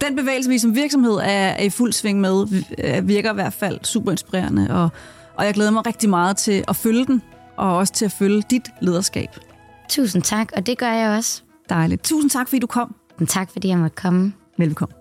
den 0.02 0.16
bevægelse, 0.16 0.50
vi 0.50 0.58
som 0.58 0.76
virksomhed 0.76 1.14
er, 1.14 1.50
er 1.50 1.64
i 1.64 1.70
fuld 1.70 1.94
sving 1.94 2.22
med, 2.22 2.64
øh, 2.78 3.08
virker 3.08 3.32
i 3.32 3.34
hvert 3.34 3.54
fald 3.54 3.80
super 3.84 4.12
inspirerende, 4.12 4.68
og, 4.70 4.90
og 5.36 5.46
jeg 5.46 5.54
glæder 5.54 5.72
mig 5.72 5.86
rigtig 5.86 6.10
meget 6.10 6.38
til 6.38 6.64
at 6.68 6.76
følge 6.76 7.06
den, 7.06 7.22
og 7.60 7.78
også 7.78 7.94
til 7.94 8.06
at 8.06 8.12
følge 8.12 8.44
dit 8.50 8.70
lederskab. 8.82 9.30
Tusind 9.90 10.24
tak, 10.24 10.52
og 10.56 10.66
det 10.66 10.78
gør 10.78 10.92
jeg 10.92 11.18
også. 11.18 11.44
Dejligt. 11.70 12.04
Tusind 12.04 12.30
tak, 12.30 12.48
fordi 12.48 12.60
du 12.60 12.68
kom. 12.68 12.96
Tak, 13.28 13.52
fordi 13.52 13.68
jeg 13.68 13.78
måtte 13.78 13.96
komme. 13.96 14.34
Velkommen. 14.58 14.96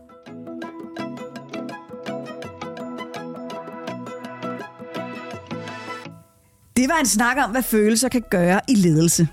Det 6.77 6.89
var 6.89 7.01
en 7.01 7.07
snak 7.07 7.37
om, 7.45 7.51
hvad 7.51 7.63
følelser 7.63 8.09
kan 8.09 8.23
gøre 8.31 8.61
i 8.69 8.75
ledelse. 8.75 9.29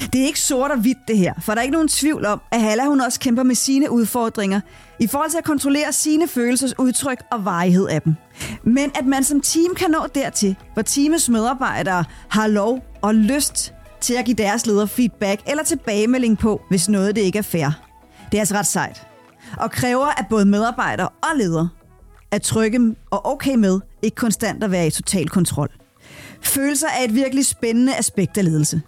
Det 0.00 0.20
er 0.20 0.26
ikke 0.26 0.40
sort 0.40 0.70
og 0.70 0.78
hvidt 0.78 0.98
det 1.08 1.18
her, 1.18 1.34
for 1.40 1.52
der 1.52 1.58
er 1.58 1.62
ikke 1.62 1.72
nogen 1.72 1.88
tvivl 1.88 2.26
om, 2.26 2.40
at 2.50 2.60
Halla 2.60 2.84
hun 2.84 3.00
også 3.00 3.20
kæmper 3.20 3.42
med 3.42 3.54
sine 3.54 3.90
udfordringer 3.90 4.60
i 4.98 5.06
forhold 5.06 5.30
til 5.30 5.38
at 5.38 5.44
kontrollere 5.44 5.92
sine 5.92 6.28
følelsers 6.28 6.78
udtryk 6.78 7.22
og 7.32 7.44
varighed 7.44 7.88
af 7.88 8.02
dem. 8.02 8.14
Men 8.62 8.90
at 8.94 9.06
man 9.06 9.24
som 9.24 9.40
team 9.40 9.74
kan 9.74 9.90
nå 9.90 10.06
dertil, 10.14 10.56
hvor 10.72 10.82
teamets 10.82 11.28
medarbejdere 11.28 12.04
har 12.28 12.46
lov 12.46 12.84
og 13.02 13.14
lyst 13.14 13.74
til 14.00 14.14
at 14.14 14.24
give 14.24 14.36
deres 14.36 14.66
leder 14.66 14.86
feedback 14.86 15.40
eller 15.46 15.64
tilbagemelding 15.64 16.38
på, 16.38 16.60
hvis 16.68 16.88
noget 16.88 17.16
det 17.16 17.22
ikke 17.22 17.38
er 17.38 17.42
fair. 17.42 17.70
Det 18.32 18.38
er 18.38 18.40
altså 18.40 18.54
ret 18.54 18.66
sejt. 18.66 19.06
Og 19.56 19.70
kræver, 19.70 20.06
at 20.06 20.26
både 20.30 20.44
medarbejdere 20.44 21.08
og 21.08 21.36
ledere 21.36 21.68
er 22.30 22.38
trygge 22.38 22.94
og 23.10 23.26
okay 23.26 23.54
med 23.54 23.80
ikke 24.02 24.14
konstant 24.14 24.64
at 24.64 24.70
være 24.70 24.86
i 24.86 24.90
total 24.90 25.28
kontrol. 25.28 25.68
Følelser 26.42 26.88
er 26.88 27.04
et 27.04 27.14
virkelig 27.14 27.46
spændende 27.46 27.96
aspekt 27.96 28.38
af 28.38 28.44
ledelse. 28.44 28.82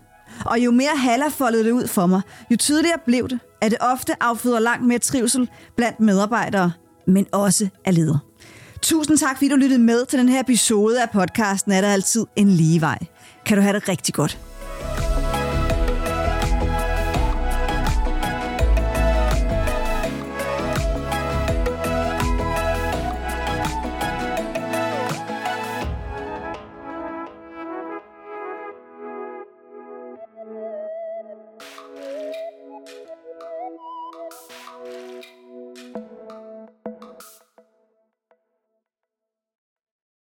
Og 0.45 0.59
jo 0.59 0.71
mere 0.71 0.97
Halla 0.97 1.29
foldede 1.29 1.65
det 1.65 1.71
ud 1.71 1.87
for 1.87 2.07
mig, 2.07 2.21
jo 2.51 2.57
tydeligere 2.57 2.99
blev 3.07 3.29
det, 3.29 3.39
at 3.61 3.71
det 3.71 3.79
ofte 3.81 4.23
afføder 4.23 4.59
langt 4.59 4.87
mere 4.87 4.99
trivsel 4.99 5.51
blandt 5.77 6.01
medarbejdere, 6.01 6.73
men 7.07 7.27
også 7.33 7.69
af 7.85 7.95
ledere. 7.95 8.19
Tusind 8.83 9.19
tak, 9.19 9.37
fordi 9.37 9.49
du 9.49 9.57
lyttede 9.57 9.81
med 9.81 10.07
til 10.07 10.19
den 10.19 10.29
her 10.29 10.41
episode 10.41 11.03
af 11.03 11.11
podcasten 11.11 11.73
Er 11.73 11.81
der 11.81 11.89
altid 11.89 12.27
en 12.37 12.49
lige 12.51 12.81
vej. 12.81 12.99
Kan 13.47 13.57
du 13.57 13.63
have 13.63 13.75
det 13.75 13.89
rigtig 13.89 14.15
godt. 14.15 14.39